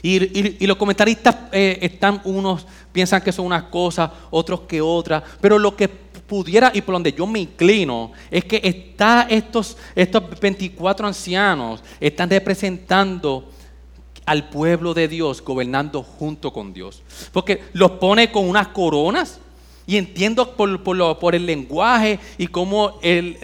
Y, 0.01 0.67
los 0.67 0.77
comentaristas 0.77 1.37
eh, 1.53 1.79
están, 1.81 2.21
unos 2.25 2.67
piensan 2.93 3.23
que 3.23 3.33
son 3.33 3.47
unas 3.47 3.65
cosas, 3.65 4.11
otros 4.31 4.61
que 4.63 4.81
otras, 4.81 5.23
pero 5.41 5.59
lo 5.59 5.75
que 5.75 5.89
pudiera 5.89 6.71
y 6.75 6.81
por 6.81 6.95
donde 6.95 7.13
yo 7.13 7.27
me 7.27 7.41
inclino 7.41 8.13
es 8.31 8.45
que 8.45 8.61
está 8.63 9.27
estos, 9.29 9.77
estos 9.95 10.41
24 10.41 11.07
ancianos 11.07 11.83
están 12.01 12.31
representando 12.31 13.52
al 14.27 14.49
pueblo 14.49 14.95
de 14.95 15.09
Dios 15.09 15.43
gobernando 15.43 16.03
junto 16.03 16.53
con 16.53 16.73
Dios. 16.73 17.03
Porque 17.33 17.63
los 17.73 17.93
pone 17.93 18.31
con 18.31 18.49
unas 18.49 18.69
coronas 18.69 19.41
y 19.87 19.97
entiendo 19.97 20.55
por, 20.55 21.35
el 21.35 21.47
lenguaje 21.47 22.21
y 22.39 22.47
cómo 22.47 22.99
el, 23.03 23.39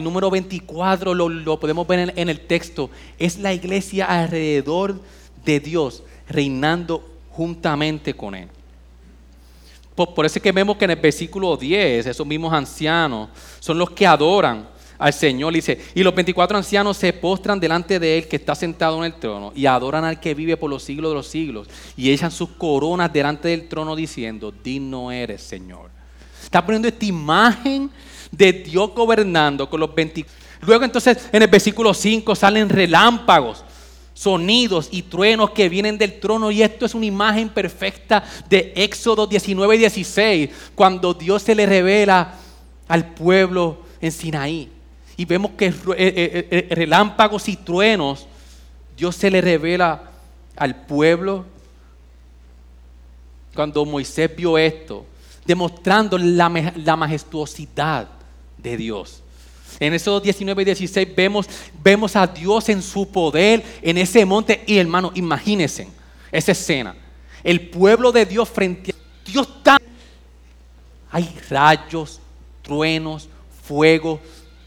número 0.00 0.30
24 0.30 1.14
lo, 1.14 1.60
podemos 1.60 1.86
ver 1.86 2.12
en, 2.16 2.28
el 2.28 2.40
texto. 2.40 2.90
Es 3.18 3.38
la 3.38 3.52
iglesia 3.52 4.06
alrededor 4.06 5.00
de 5.44 5.60
Dios, 5.60 6.02
reinando 6.28 7.04
juntamente 7.30 8.14
con 8.14 8.34
Él. 8.34 8.48
Por, 9.94 10.14
por 10.14 10.24
eso 10.24 10.38
es 10.38 10.42
que 10.42 10.52
vemos 10.52 10.78
que 10.78 10.86
en 10.86 10.92
el 10.92 11.00
versículo 11.00 11.56
10, 11.56 12.06
esos 12.06 12.26
mismos 12.26 12.52
ancianos 12.54 13.28
son 13.60 13.76
los 13.76 13.90
que 13.90 14.06
adoran 14.06 14.71
al 15.02 15.12
Señor. 15.12 15.52
Dice, 15.52 15.80
y 15.96 16.04
los 16.04 16.14
24 16.14 16.56
ancianos 16.56 16.96
se 16.96 17.12
postran 17.12 17.58
delante 17.58 17.98
de 17.98 18.18
Él 18.18 18.28
que 18.28 18.36
está 18.36 18.54
sentado 18.54 18.98
en 18.98 19.12
el 19.12 19.18
trono 19.18 19.52
y 19.52 19.66
adoran 19.66 20.04
al 20.04 20.20
que 20.20 20.32
vive 20.32 20.56
por 20.56 20.70
los 20.70 20.84
siglos 20.84 21.10
de 21.10 21.14
los 21.16 21.26
siglos 21.26 21.68
y 21.96 22.10
echan 22.10 22.30
sus 22.30 22.50
coronas 22.50 23.12
delante 23.12 23.48
del 23.48 23.68
trono 23.68 23.96
diciendo, 23.96 24.52
digno 24.52 25.10
eres 25.10 25.42
Señor. 25.42 25.90
Está 26.40 26.64
poniendo 26.64 26.86
esta 26.86 27.04
imagen 27.04 27.90
de 28.30 28.52
Dios 28.52 28.94
gobernando 28.94 29.68
con 29.68 29.80
los 29.80 29.92
24. 29.92 30.40
Luego 30.60 30.84
entonces 30.84 31.18
en 31.32 31.42
el 31.42 31.48
versículo 31.48 31.92
5 31.92 32.36
salen 32.36 32.68
relámpagos 32.68 33.64
sonidos 34.14 34.88
y 34.92 35.02
truenos 35.02 35.50
que 35.50 35.68
vienen 35.68 35.98
del 35.98 36.20
trono. 36.20 36.52
Y 36.52 36.62
esto 36.62 36.86
es 36.86 36.94
una 36.94 37.06
imagen 37.06 37.48
perfecta 37.48 38.22
de 38.48 38.72
Éxodo 38.76 39.26
19 39.26 39.74
y 39.74 39.78
16, 39.78 40.50
cuando 40.76 41.12
Dios 41.12 41.42
se 41.42 41.56
le 41.56 41.66
revela 41.66 42.34
al 42.86 43.14
pueblo 43.14 43.78
en 44.00 44.12
Sinaí 44.12 44.71
y 45.16 45.24
vemos 45.24 45.52
que 45.52 45.70
relámpagos 46.70 47.48
y 47.48 47.56
truenos, 47.56 48.26
Dios 48.96 49.16
se 49.16 49.30
le 49.30 49.40
revela 49.40 50.10
al 50.56 50.86
pueblo. 50.86 51.44
Cuando 53.54 53.84
Moisés 53.84 54.34
vio 54.34 54.56
esto, 54.56 55.04
demostrando 55.44 56.16
la, 56.18 56.48
majestuosidad 56.96 58.08
de 58.56 58.76
Dios. 58.76 59.22
En 59.80 59.94
esos 59.94 60.22
19 60.22 60.62
y 60.62 60.64
16 60.66 61.16
vemos, 61.16 61.48
vemos 61.82 62.14
a 62.16 62.26
Dios 62.26 62.68
en 62.68 62.82
su 62.82 63.10
poder 63.10 63.64
en 63.82 63.98
ese 63.98 64.24
monte. 64.24 64.62
Y 64.66 64.78
hermano, 64.78 65.10
imagínense 65.14 65.88
esa 66.30 66.52
escena. 66.52 66.94
El 67.42 67.68
pueblo 67.68 68.12
de 68.12 68.24
Dios 68.24 68.48
frente 68.48 68.92
a 68.92 69.30
Dios 69.30 69.62
tan... 69.62 69.78
Hay 71.10 71.28
rayos, 71.50 72.20
truenos, 72.62 73.28
fuego, 73.64 74.20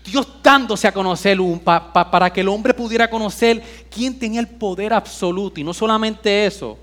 Dios 0.06 0.28
dándose 0.44 0.88
a 0.88 0.92
conocer 0.92 1.38
para 1.64 2.32
que 2.32 2.42
el 2.42 2.48
hombre 2.48 2.74
pudiera 2.74 3.10
conocer 3.10 3.62
quién 3.90 4.18
tenía 4.18 4.40
el 4.40 4.48
poder 4.48 4.94
absoluto. 4.94 5.60
Y 5.60 5.64
no 5.64 5.74
solamente 5.74 6.46
eso, 6.46 6.78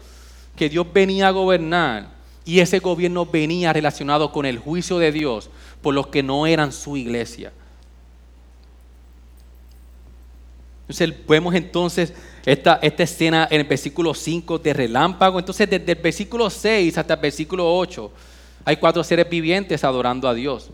que 0.57 0.69
Dios 0.69 0.87
venía 0.93 1.29
a 1.29 1.31
gobernar 1.31 2.09
y 2.45 2.59
ese 2.59 2.81
gobierno 2.81 3.25
venía 3.25 3.73
relacionado 3.73 4.33
con 4.33 4.45
el 4.45 4.59
juicio 4.59 4.99
de 4.99 5.13
Dios 5.13 5.49
por 5.81 5.95
los 5.95 6.09
que 6.09 6.23
no 6.23 6.47
eran 6.47 6.73
su 6.73 6.97
iglesia. 6.97 7.53
Entonces 10.89 11.27
vemos 11.27 11.55
entonces 11.55 12.13
esta, 12.45 12.81
esta 12.83 13.03
escena 13.05 13.47
en 13.51 13.61
el 13.61 13.67
versículo 13.67 14.13
5 14.13 14.59
de 14.59 14.73
relámpago. 14.75 15.39
Entonces 15.39 15.71
desde 15.71 15.93
el 15.93 15.99
versículo 15.99 16.51
6 16.51 16.99
hasta 16.99 17.15
el 17.15 17.21
versículo 17.21 17.77
8 17.79 18.11
hay 18.65 18.77
cuatro 18.77 19.03
seres 19.03 19.29
vivientes 19.29 19.85
adorando 19.85 20.29
a 20.29 20.35
Dios. 20.35 20.71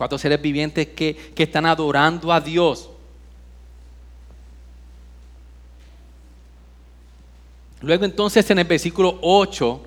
Cuatro 0.00 0.16
seres 0.16 0.40
vivientes 0.40 0.86
que, 0.86 1.14
que 1.14 1.42
están 1.42 1.66
adorando 1.66 2.32
a 2.32 2.40
Dios. 2.40 2.88
Luego 7.82 8.06
entonces 8.06 8.50
en 8.50 8.60
el 8.60 8.64
versículo 8.64 9.18
8, 9.20 9.82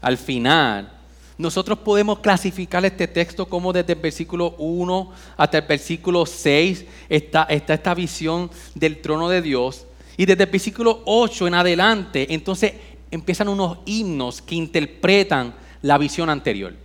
al 0.00 0.16
final, 0.16 0.92
nosotros 1.36 1.76
podemos 1.80 2.20
clasificar 2.20 2.84
este 2.84 3.08
texto 3.08 3.46
como 3.46 3.72
desde 3.72 3.94
el 3.94 3.98
versículo 3.98 4.54
1 4.58 5.12
hasta 5.36 5.58
el 5.58 5.66
versículo 5.66 6.24
6 6.24 6.84
está, 7.08 7.42
está 7.42 7.74
esta 7.74 7.94
visión 7.94 8.48
del 8.76 9.02
trono 9.02 9.28
de 9.28 9.42
Dios. 9.42 9.86
Y 10.16 10.24
desde 10.24 10.44
el 10.44 10.50
versículo 10.50 11.02
8 11.04 11.48
en 11.48 11.54
adelante, 11.54 12.32
entonces 12.32 12.74
empiezan 13.10 13.48
unos 13.48 13.78
himnos 13.86 14.40
que 14.40 14.54
interpretan 14.54 15.52
la 15.80 15.98
visión 15.98 16.30
anterior. 16.30 16.81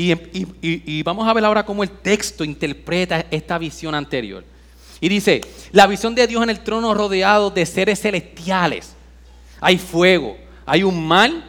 Y, 0.00 1.02
vamos 1.02 1.26
a 1.26 1.32
ver 1.32 1.44
ahora 1.44 1.66
cómo 1.66 1.82
el 1.82 1.90
texto 1.90 2.44
interpreta 2.44 3.26
esta 3.32 3.58
visión 3.58 3.96
anterior. 3.96 4.44
Y 5.00 5.08
dice, 5.08 5.40
la 5.72 5.88
visión 5.88 6.14
de 6.14 6.24
Dios 6.28 6.40
en 6.40 6.50
el 6.50 6.60
trono 6.60 6.94
rodeado 6.94 7.50
de 7.50 7.66
seres 7.66 8.00
celestiales. 8.00 8.94
Hay 9.60 9.76
fuego, 9.76 10.36
hay 10.64 10.84
un 10.84 11.04
mal 11.04 11.44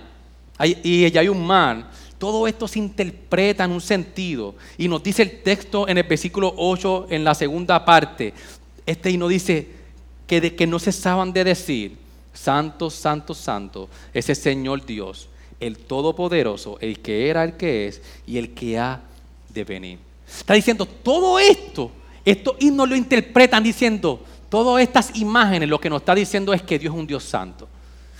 y 0.83 1.15
hay 1.15 1.29
un 1.29 1.45
mal. 1.45 1.91
Todo 2.17 2.47
esto 2.47 2.67
se 2.67 2.79
interpreta 2.79 3.65
en 3.65 3.71
un 3.71 3.81
sentido. 3.81 4.55
Y 4.79 4.87
nos 4.87 5.03
dice 5.03 5.21
el 5.21 5.43
texto 5.43 5.87
en 5.87 5.99
el 5.99 6.05
versículo 6.05 6.51
8, 6.57 7.05
en 7.11 7.23
la 7.23 7.35
segunda 7.35 7.85
parte. 7.85 8.33
Este 8.83 9.11
himno 9.11 9.27
dice 9.27 9.67
que, 10.25 10.41
de, 10.41 10.55
que 10.55 10.65
no 10.65 10.79
cesaban 10.79 11.31
de 11.31 11.43
decir, 11.43 11.97
Santo, 12.33 12.89
Santo, 12.89 13.35
Santo, 13.35 13.89
ese 14.11 14.33
Señor 14.33 14.83
Dios 14.87 15.28
el 15.59 15.77
Todopoderoso, 15.77 16.77
el 16.79 16.99
que 16.99 17.29
era, 17.29 17.43
el 17.43 17.53
que 17.53 17.87
es 17.87 18.01
y 18.25 18.37
el 18.37 18.51
que 18.51 18.77
ha 18.77 19.01
de 19.49 19.63
venir. 19.63 19.99
Está 20.27 20.53
diciendo, 20.53 20.85
todo 20.85 21.39
esto, 21.39 21.91
esto 22.23 22.55
y 22.59 22.71
nos 22.71 22.87
lo 22.87 22.95
interpretan 22.95 23.63
diciendo, 23.63 24.23
todas 24.49 24.81
estas 24.81 25.15
imágenes 25.15 25.67
lo 25.67 25.79
que 25.79 25.89
nos 25.89 26.01
está 26.01 26.15
diciendo 26.15 26.53
es 26.53 26.61
que 26.61 26.79
Dios 26.79 26.93
es 26.93 26.99
un 26.99 27.07
Dios 27.07 27.23
santo. 27.23 27.67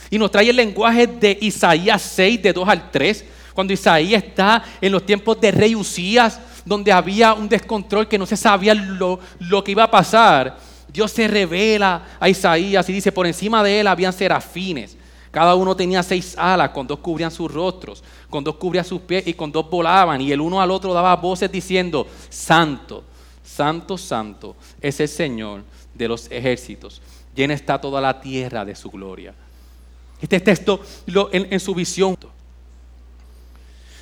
Y 0.10 0.18
nos 0.18 0.32
trae 0.32 0.50
el 0.50 0.56
lenguaje 0.56 1.08
de 1.08 1.38
Isaías 1.42 2.02
6, 2.02 2.42
de 2.42 2.54
2 2.54 2.68
al 2.68 2.92
3, 2.92 3.26
cuando 3.54 3.74
Isaías 3.74 4.24
está 4.24 4.64
en 4.82 4.92
los 4.92 5.06
tiempos 5.06 5.40
de 5.40 5.52
rey 5.52 5.76
Usías, 5.76 6.40
donde 6.66 6.92
había 6.92 7.34
un 7.34 7.48
descontrol 7.48 8.08
que 8.08 8.18
no 8.18 8.26
se 8.26 8.38
sabía 8.38 8.74
lo, 8.74 9.20
lo 9.40 9.64
que 9.64 9.72
iba 9.72 9.84
a 9.84 9.92
pasar. 9.92 10.58
Dios 10.92 11.12
se 11.12 11.28
revela 11.28 12.04
a 12.20 12.28
Isaías 12.28 12.90
y 12.90 12.94
dice, 12.94 13.12
por 13.12 13.28
encima 13.28 13.64
de 13.64 13.82
él 13.82 13.88
habían 13.88 14.12
serafines 14.12 14.98
cada 15.32 15.56
uno 15.56 15.76
tenía 15.76 16.02
seis 16.02 16.36
alas, 16.38 16.70
con 16.70 16.88
dos 16.88 17.00
cubrían 17.00 17.30
sus 17.30 17.52
rostros, 17.52 18.04
con 18.30 18.44
dos 18.44 18.56
cubrían 18.56 18.86
sus 18.86 19.02
pies 19.02 19.28
y 19.28 19.34
con 19.34 19.52
dos 19.52 19.70
volaban. 19.70 20.20
Y 20.22 20.32
el 20.32 20.42
uno 20.42 20.60
al 20.60 20.72
otro 20.72 20.94
daba 20.94 21.16
voces 21.16 21.52
diciendo, 21.52 22.08
Santo, 22.30 23.04
Santo, 23.44 23.98
Santo 23.98 24.56
es 24.82 25.00
el 25.00 25.08
Señor 25.08 25.64
de 25.94 26.08
los 26.08 26.32
ejércitos. 26.32 27.02
Llena 27.36 27.54
está 27.54 27.80
toda 27.80 28.02
la 28.02 28.20
tierra 28.20 28.66
de 28.66 28.76
su 28.76 28.90
gloria. 28.90 29.34
Este 30.20 30.40
texto 30.40 30.82
en, 31.32 31.60
su 31.60 31.76
visión. 31.76 32.18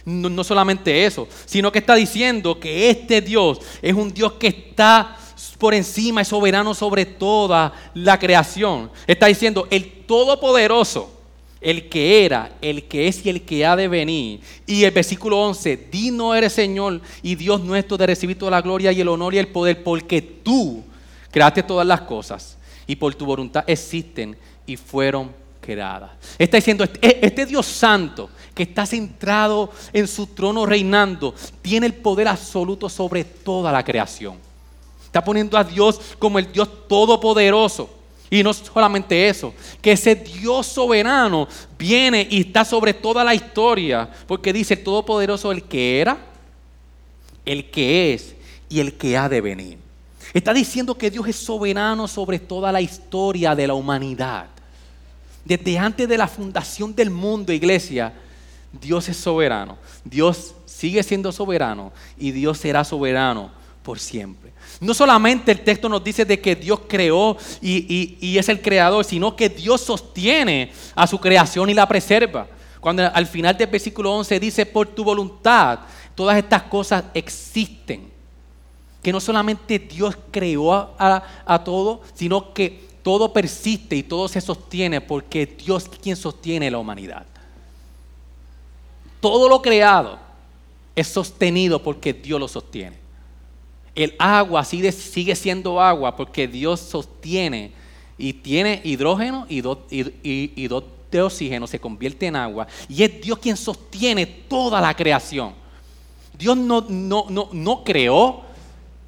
No, 0.05 0.29
no 0.29 0.43
solamente 0.45 1.05
eso, 1.05 1.27
sino 1.45 1.71
que 1.71 1.79
está 1.79 1.95
diciendo 1.95 2.57
que 2.57 2.89
este 2.89 3.19
Dios 3.19 3.59
es 3.81 3.93
un 3.93 4.13
Dios 4.13 4.33
que 4.33 4.47
está 4.47 5.17
por 5.57 5.73
encima, 5.73 6.21
es 6.21 6.29
soberano 6.29 6.73
sobre 6.73 7.05
toda 7.05 7.73
la 7.93 8.17
creación. 8.17 8.89
Está 9.05 9.25
diciendo, 9.25 9.67
el 9.69 10.05
Todopoderoso 10.05 11.16
el 11.61 11.89
que 11.89 12.25
era, 12.25 12.51
el 12.61 12.83
que 12.83 13.07
es 13.07 13.25
y 13.25 13.29
el 13.29 13.43
que 13.43 13.65
ha 13.65 13.75
de 13.75 13.87
venir. 13.87 14.41
Y 14.65 14.83
el 14.83 14.91
versículo 14.91 15.39
11, 15.41 15.87
digno 15.91 16.33
eres 16.35 16.53
Señor 16.53 17.01
y 17.23 17.35
Dios 17.35 17.61
nuestro 17.61 17.97
de 17.97 18.07
recibir 18.07 18.37
toda 18.37 18.51
la 18.51 18.61
gloria 18.61 18.91
y 18.91 19.01
el 19.01 19.07
honor 19.07 19.33
y 19.33 19.39
el 19.39 19.47
poder, 19.47 19.83
porque 19.83 20.21
tú 20.21 20.83
creaste 21.31 21.63
todas 21.63 21.85
las 21.85 22.01
cosas 22.01 22.57
y 22.85 22.95
por 22.95 23.13
tu 23.15 23.25
voluntad 23.25 23.63
existen 23.67 24.37
y 24.65 24.77
fueron 24.77 25.31
creadas. 25.59 26.11
Está 26.37 26.57
diciendo, 26.57 26.83
este, 26.83 27.25
este 27.25 27.45
Dios 27.45 27.65
santo 27.65 28.29
que 28.53 28.63
está 28.63 28.85
centrado 28.85 29.69
en 29.93 30.07
su 30.07 30.27
trono 30.27 30.65
reinando, 30.65 31.35
tiene 31.61 31.85
el 31.85 31.93
poder 31.93 32.27
absoluto 32.27 32.89
sobre 32.89 33.23
toda 33.23 33.71
la 33.71 33.83
creación. 33.83 34.37
Está 35.05 35.23
poniendo 35.23 35.57
a 35.57 35.63
Dios 35.63 35.99
como 36.17 36.39
el 36.39 36.51
Dios 36.51 36.87
todopoderoso. 36.87 37.96
Y 38.29 38.43
no 38.43 38.53
solamente 38.53 39.29
eso, 39.29 39.53
que 39.81 39.93
ese 39.93 40.15
Dios 40.15 40.67
soberano 40.67 41.47
viene 41.77 42.27
y 42.29 42.41
está 42.41 42.65
sobre 42.65 42.93
toda 42.93 43.23
la 43.23 43.33
historia, 43.33 44.09
porque 44.27 44.51
dice 44.51 44.75
Todopoderoso 44.75 45.51
el 45.51 45.63
que 45.63 46.01
era, 46.01 46.17
el 47.45 47.69
que 47.69 48.13
es 48.13 48.35
y 48.69 48.79
el 48.79 48.97
que 48.97 49.17
ha 49.17 49.29
de 49.29 49.39
venir. 49.39 49.77
Está 50.33 50.53
diciendo 50.53 50.97
que 50.97 51.09
Dios 51.09 51.27
es 51.27 51.37
soberano 51.37 52.07
sobre 52.07 52.37
toda 52.37 52.71
la 52.71 52.81
historia 52.81 53.55
de 53.55 53.67
la 53.67 53.73
humanidad. 53.73 54.47
Desde 55.45 55.77
antes 55.77 56.09
de 56.09 56.17
la 56.17 56.27
fundación 56.27 56.93
del 56.93 57.09
mundo, 57.09 57.53
iglesia, 57.53 58.13
Dios 58.81 59.07
es 59.07 59.15
soberano. 59.15 59.77
Dios 60.03 60.53
sigue 60.65 61.01
siendo 61.03 61.31
soberano 61.31 61.93
y 62.17 62.31
Dios 62.31 62.57
será 62.57 62.83
soberano 62.83 63.49
por 63.83 63.99
siempre. 63.99 64.51
No 64.79 64.93
solamente 64.93 65.51
el 65.51 65.63
texto 65.63 65.89
nos 65.89 66.03
dice 66.03 66.23
de 66.23 66.39
que 66.39 66.55
Dios 66.55 66.81
creó 66.87 67.35
y, 67.61 68.37
es 68.37 68.47
el 68.49 68.61
creador, 68.61 69.03
sino 69.03 69.35
que 69.35 69.49
Dios 69.49 69.81
sostiene 69.81 70.71
a 70.93 71.07
su 71.07 71.19
creación 71.19 71.69
y 71.69 71.73
la 71.73 71.87
preserva. 71.87 72.47
Cuando 72.79 73.03
al 73.11 73.25
final 73.25 73.57
del 73.57 73.67
versículo 73.67 74.13
11 74.13 74.39
dice, 74.39 74.65
por 74.65 74.87
tu 74.87 75.03
voluntad, 75.03 75.79
todas 76.13 76.37
estas 76.37 76.63
cosas 76.63 77.05
existen. 77.13 78.11
Que 79.01 79.11
no 79.11 79.19
solamente 79.19 79.79
Dios 79.79 80.15
creó 80.29 80.71
a, 80.73 81.23
a 81.45 81.63
todo, 81.63 82.01
sino 82.13 82.53
que 82.53 82.85
todo 83.01 83.33
persiste 83.33 83.95
y 83.95 84.03
todo 84.03 84.27
se 84.27 84.41
sostiene 84.41 85.01
porque 85.01 85.45
Dios 85.45 85.83
es 85.83 85.99
quien 85.99 86.15
sostiene 86.15 86.69
la 86.69 86.77
humanidad. 86.77 87.25
Todo 89.19 89.49
lo 89.49 89.59
creado 89.61 90.19
es 90.95 91.07
sostenido 91.07 91.81
porque 91.81 92.13
Dios 92.13 92.39
lo 92.39 92.47
sostiene. 92.47 93.06
El 93.97 94.13
agua 94.19 94.63
sigue, 94.63 94.91
siendo 95.35 95.81
agua 95.81 96.15
porque 96.15 96.47
Dios 96.47 96.79
sostiene 96.79 97.71
y 98.15 98.31
tiene 98.31 98.79
hidrógeno 98.83 99.47
y 99.49 99.61
dos, 99.61 99.79
y, 99.89 100.67
de 100.67 101.21
oxígeno, 101.21 101.65
se 101.65 101.79
convierte 101.79 102.27
en 102.27 102.35
agua. 102.35 102.67
Y 102.87 103.01
es 103.01 103.19
Dios 103.19 103.39
quien 103.39 103.57
sostiene 103.57 104.27
toda 104.27 104.79
la 104.79 104.95
creación. 104.95 105.53
Dios 106.37 106.55
no, 106.55 106.85
no, 106.87 107.49
no, 107.51 107.83
creó 107.83 108.43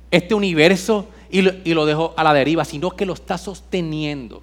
este 0.10 0.34
universo 0.34 1.06
y 1.30 1.44
lo 1.44 1.86
dejó 1.86 2.16
a 2.18 2.24
la 2.24 2.34
deriva, 2.34 2.66
sino 2.66 2.90
que 2.90 3.06
lo 3.06 3.14
está 3.14 3.38
sosteniendo. 3.38 4.42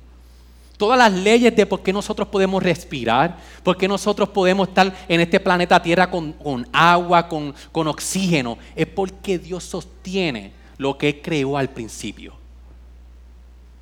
Todas 0.77 0.99
las 0.99 1.13
leyes 1.13 1.57
de 1.57 1.65
por 1.65 1.83
qué 1.83 1.93
nosotros 1.93 2.29
podemos 2.29 2.63
respirar, 2.63 3.39
por 3.63 3.77
qué 3.77 3.89
nosotros 3.89 4.29
podemos 4.29 4.69
estar 4.69 4.95
en 5.09 5.21
este 5.21 5.41
planeta 5.41 5.83
Tierra 5.83 6.11
con, 6.11 6.35
agua, 6.73 7.29
con, 7.29 7.55
oxígeno, 7.89 8.59
es 8.75 8.87
porque 8.87 9.39
Dios 9.39 9.65
sostiene 9.65 10.53
lo 10.77 10.99
que 10.99 11.23
creó 11.23 11.57
al 11.57 11.71
principio. 11.71 12.35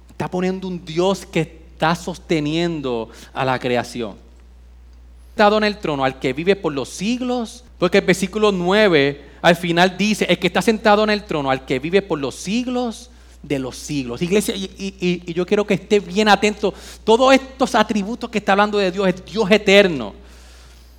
Está 0.09 0.31
poniendo 0.31 0.69
un 0.69 0.85
Dios 0.85 1.27
que 1.27 1.41
está 1.41 1.97
sosteniendo 1.97 3.11
a 3.33 3.45
la 3.45 3.59
creación. 3.59 4.17
Estado 5.31 5.59
en 5.59 5.65
el 5.65 5.79
trono 5.79 6.05
al 6.05 6.21
que 6.21 6.33
vive 6.33 6.55
por 6.55 6.73
los 6.73 6.91
siglos, 6.91 7.65
porque 7.79 7.99
el 7.99 8.05
versículo 8.07 8.53
9 8.53 9.31
al 9.43 9.57
final 9.57 9.99
dice, 9.99 10.27
el 10.29 10.39
que 10.39 10.47
está 10.47 10.63
sentado 10.63 11.03
en 11.03 11.11
el 11.11 11.25
trono 11.25 11.51
al 11.51 11.65
que 11.65 11.81
vive 11.81 12.03
por 12.03 12.21
los 12.21 12.37
siglos 12.37 13.11
de 13.47 13.59
los 13.59 13.77
siglos. 13.77 14.23
Iglesia, 14.23 14.55
y, 14.57 15.33
yo 15.33 15.47
quiero 15.47 15.67
que 15.67 15.75
esté 15.75 16.01
bien 16.01 16.29
atento. 16.29 16.73
Todos 17.05 17.35
estos 17.35 17.75
atributos 17.75 18.31
que 18.31 18.39
está 18.39 18.53
hablando 18.53 18.79
de 18.79 18.91
Dios 18.91 19.09
es 19.09 19.25
Dios 19.25 19.51
eterno, 19.51 20.15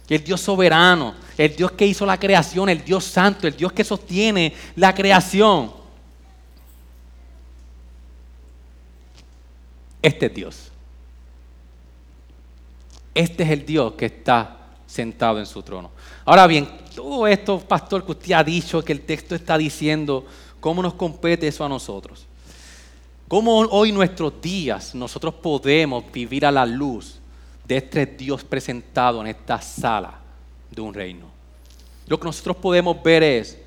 el 0.07 0.23
Dios 0.23 0.41
soberano, 0.41 1.15
el 1.37 1.55
Dios 1.55 1.71
que 1.71 1.85
hizo 1.87 2.05
la 2.05 2.19
creación, 2.19 2.69
el 2.69 2.83
Dios 2.83 3.03
santo, 3.03 3.47
el 3.47 3.55
Dios 3.55 3.73
que 3.73 3.83
sostiene 3.83 4.53
la 4.75 4.93
creación. 4.93 5.71
Este 10.01 10.27
es 10.27 10.33
Dios. 10.33 10.71
Este 13.15 13.43
es 13.43 13.49
el 13.49 13.65
Dios 13.65 13.93
que 13.93 14.05
está 14.05 14.57
sentado 14.85 15.39
en 15.39 15.45
su 15.45 15.63
trono. 15.63 15.89
Ahora 16.25 16.45
bien, 16.45 16.67
todo 16.93 17.25
esto, 17.27 17.59
pastor, 17.59 18.05
que 18.05 18.11
usted 18.11 18.33
ha 18.33 18.43
dicho, 18.43 18.83
que 18.83 18.93
el 18.93 19.01
texto 19.01 19.33
está 19.33 19.57
diciendo, 19.57 20.25
¿Cómo 20.65 20.81
nos 20.81 20.95
compete 20.95 21.47
eso 21.47 21.63
a 21.63 21.69
nosotros? 21.69 22.25
¿Cómo 23.27 23.57
hoy 23.57 23.91
nuestros 23.91 24.39
días 24.39 24.93
nosotros 24.93 25.33
podemos 25.33 26.03
vivir 26.11 26.45
a 26.45 26.51
la 26.51 26.63
luz 26.63 27.19
de 27.67 27.77
este 27.77 28.05
Dios 28.05 28.43
presentado 28.43 29.19
en 29.21 29.27
esta 29.27 29.59
sala 29.59 30.19
de 30.69 30.81
un 30.81 30.93
reino? 30.93 31.25
Lo 32.05 32.19
que 32.19 32.25
nosotros 32.25 32.57
podemos 32.57 33.01
ver 33.01 33.23
es 33.23 33.57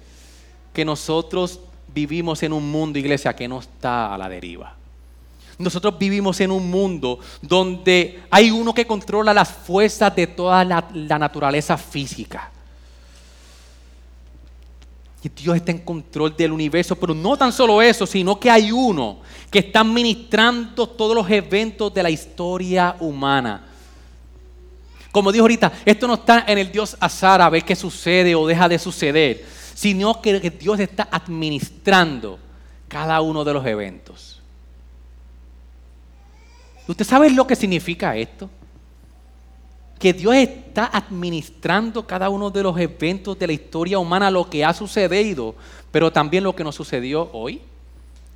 que 0.73 0.85
nosotros 0.85 1.59
vivimos 1.92 2.40
en 2.44 2.53
un 2.53 2.71
mundo, 2.71 3.01
iglesia, 3.01 3.35
que 3.35 3.49
no 3.49 3.59
está 3.59 4.14
a 4.14 4.18
la 4.18 4.29
deriva. 4.29 4.77
Nosotros 5.59 5.99
vivimos 5.99 6.40
en 6.40 6.53
un 6.53 6.71
mundo 6.71 7.18
donde 7.42 8.23
hay 8.31 8.53
uno 8.53 8.73
que 8.73 8.87
controla 8.87 9.35
las 9.35 9.49
fuerzas 9.49 10.14
de 10.14 10.29
toda 10.29 10.64
la, 10.64 11.18
naturaleza 11.18 11.77
física. 11.77 12.53
Y 15.22 15.28
Dios 15.28 15.57
está 15.57 15.72
en 15.72 15.78
control 15.78 16.37
del 16.37 16.52
universo, 16.52 16.94
pero 16.94 17.12
no 17.12 17.37
tan 17.37 17.52
solo 17.52 17.83
eso, 17.83 18.07
sino 18.07 18.38
que 18.38 18.50
hay 18.50 18.70
uno 18.70 19.18
que 19.50 19.59
está 19.59 19.81
administrando 19.81 20.88
todos 20.88 21.14
los 21.14 21.28
eventos 21.31 21.92
de 21.92 22.02
la 22.02 22.11
historia 22.11 22.94
humana. 23.00 23.64
Como 25.11 25.33
dijo 25.33 25.42
ahorita, 25.42 25.72
esto 25.85 26.07
no 26.07 26.14
está 26.14 26.44
en 26.46 26.59
el 26.59 26.70
Dios 26.70 26.96
azar 27.00 27.42
a 27.42 27.50
ver 27.50 27.64
qué 27.64 27.74
sucede 27.74 28.35
o 28.35 28.46
deja 28.46 28.68
de 28.68 28.78
suceder, 28.78 29.44
sino 29.74 30.22
que 30.22 30.38
Dios 30.50 30.78
está 30.78 31.09
administrando 31.11 32.38
cada 32.87 33.20
uno 33.20 33.42
de 33.42 33.52
los 33.52 33.66
eventos. 33.66 34.40
¿Usted 36.87 37.04
sabe 37.04 37.31
lo 37.31 37.46
que 37.46 37.57
significa 37.57 38.16
esto? 38.16 38.48
Que 39.98 40.12
Dios 40.12 40.34
está 40.34 40.87
administrando 40.92 42.06
cada 42.06 42.28
uno 42.28 42.50
de 42.50 42.62
los 42.62 42.78
eventos 42.78 43.38
de 43.38 43.46
la 43.46 43.52
historia 43.52 43.98
humana, 43.98 44.30
lo 44.30 44.48
que 44.48 44.64
ha 44.64 44.72
sucedido, 44.72 45.54
pero 45.90 46.12
también 46.12 46.44
lo 46.44 46.54
que 46.54 46.64
nos 46.64 46.74
sucedió 46.74 47.28
hoy, 47.32 47.61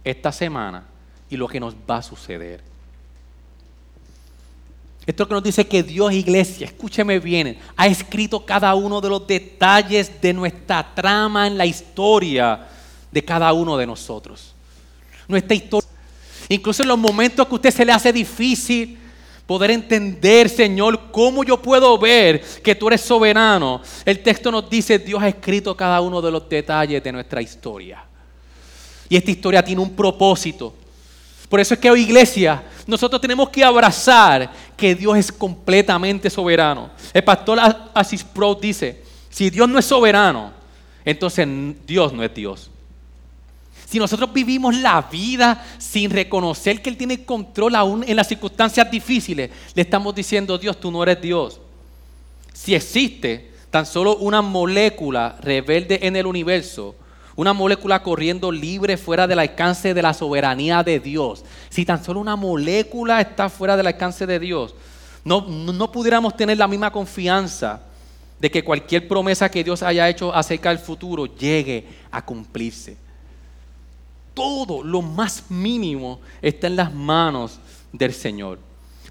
esta 0.04 0.32
semana 0.32 0.84
y 1.30 1.36
lo 1.36 1.46
que 1.46 1.60
nos 1.60 1.74
va 1.88 1.98
a 1.98 2.02
suceder. 2.02 2.60
Esto 5.06 5.26
que 5.26 5.34
nos 5.34 5.42
dice 5.42 5.66
que 5.66 5.82
Dios, 5.82 6.12
iglesia, 6.12 6.66
escúcheme 6.66 7.18
bien, 7.18 7.58
ha 7.76 7.86
escrito 7.86 8.44
cada 8.44 8.74
uno 8.74 9.00
de 9.00 9.08
los 9.08 9.26
detalles 9.26 10.20
de 10.20 10.32
nuestra 10.32 10.94
trama 10.94 11.46
en 11.46 11.58
la 11.58 11.66
historia 11.66 12.68
de 13.10 13.24
cada 13.24 13.52
uno 13.52 13.76
de 13.76 13.86
nosotros. 13.86 14.54
Nuestra 15.28 15.54
historia 15.54 15.92
Incluso 16.48 16.82
en 16.82 16.88
los 16.88 16.98
momentos 16.98 17.46
que 17.46 17.52
a 17.52 17.54
usted 17.54 17.70
se 17.70 17.84
le 17.84 17.92
hace 17.92 18.12
difícil 18.12 18.98
poder 19.52 19.72
entender, 19.72 20.48
Señor, 20.48 21.10
cómo 21.10 21.44
yo 21.44 21.60
puedo 21.60 21.98
ver 21.98 22.40
que 22.62 22.74
tú 22.74 22.88
eres 22.88 23.02
soberano. 23.02 23.82
El 24.02 24.22
texto 24.22 24.50
nos 24.50 24.70
dice, 24.70 24.98
Dios 24.98 25.22
ha 25.22 25.28
escrito 25.28 25.76
cada 25.76 26.00
uno 26.00 26.22
de 26.22 26.30
los 26.30 26.48
detalles 26.48 27.04
de 27.04 27.12
nuestra 27.12 27.42
historia. 27.42 28.02
Y 29.10 29.16
esta 29.16 29.30
historia 29.30 29.62
tiene 29.62 29.82
un 29.82 29.94
propósito. 29.94 30.72
Por 31.50 31.60
eso 31.60 31.74
es 31.74 31.80
que 31.80 31.90
hoy, 31.90 32.00
iglesia, 32.00 32.64
nosotros 32.86 33.20
tenemos 33.20 33.50
que 33.50 33.62
abrazar 33.62 34.50
que 34.74 34.94
Dios 34.94 35.18
es 35.18 35.30
completamente 35.30 36.30
soberano. 36.30 36.88
El 37.12 37.22
pastor 37.22 37.58
Asis 37.92 38.24
Pro 38.24 38.54
dice, 38.54 39.02
si 39.28 39.50
Dios 39.50 39.68
no 39.68 39.78
es 39.78 39.84
soberano, 39.84 40.50
entonces 41.04 41.46
Dios 41.86 42.10
no 42.14 42.24
es 42.24 42.32
Dios. 42.32 42.70
Si 43.92 43.98
nosotros 43.98 44.32
vivimos 44.32 44.74
la 44.74 45.02
vida 45.02 45.62
sin 45.76 46.08
reconocer 46.08 46.80
que 46.80 46.88
Él 46.88 46.96
tiene 46.96 47.26
control 47.26 47.74
aún 47.74 48.02
en 48.08 48.16
las 48.16 48.26
circunstancias 48.26 48.90
difíciles, 48.90 49.50
le 49.74 49.82
estamos 49.82 50.14
diciendo, 50.14 50.56
Dios, 50.56 50.80
tú 50.80 50.90
no 50.90 51.02
eres 51.02 51.20
Dios. 51.20 51.60
Si 52.54 52.74
existe 52.74 53.50
tan 53.70 53.84
solo 53.84 54.16
una 54.16 54.40
molécula 54.40 55.36
rebelde 55.42 56.06
en 56.06 56.16
el 56.16 56.24
universo, 56.24 56.94
una 57.36 57.52
molécula 57.52 58.02
corriendo 58.02 58.50
libre 58.50 58.96
fuera 58.96 59.26
del 59.26 59.40
alcance 59.40 59.92
de 59.92 60.00
la 60.00 60.14
soberanía 60.14 60.82
de 60.82 60.98
Dios, 60.98 61.44
si 61.68 61.84
tan 61.84 62.02
solo 62.02 62.18
una 62.18 62.34
molécula 62.34 63.20
está 63.20 63.50
fuera 63.50 63.76
del 63.76 63.88
alcance 63.88 64.24
de 64.26 64.38
Dios, 64.38 64.74
no, 65.22 65.42
no 65.42 65.92
pudiéramos 65.92 66.34
tener 66.34 66.56
la 66.56 66.66
misma 66.66 66.90
confianza 66.90 67.82
de 68.40 68.50
que 68.50 68.64
cualquier 68.64 69.06
promesa 69.06 69.50
que 69.50 69.62
Dios 69.62 69.82
haya 69.82 70.08
hecho 70.08 70.34
acerca 70.34 70.70
del 70.70 70.78
futuro 70.78 71.26
llegue 71.26 71.86
a 72.10 72.24
cumplirse 72.24 73.01
todo 74.34 74.82
lo 74.82 75.02
más 75.02 75.50
mínimo 75.50 76.20
está 76.40 76.66
en 76.66 76.76
las 76.76 76.92
manos 76.92 77.58
del 77.92 78.12
Señor. 78.12 78.58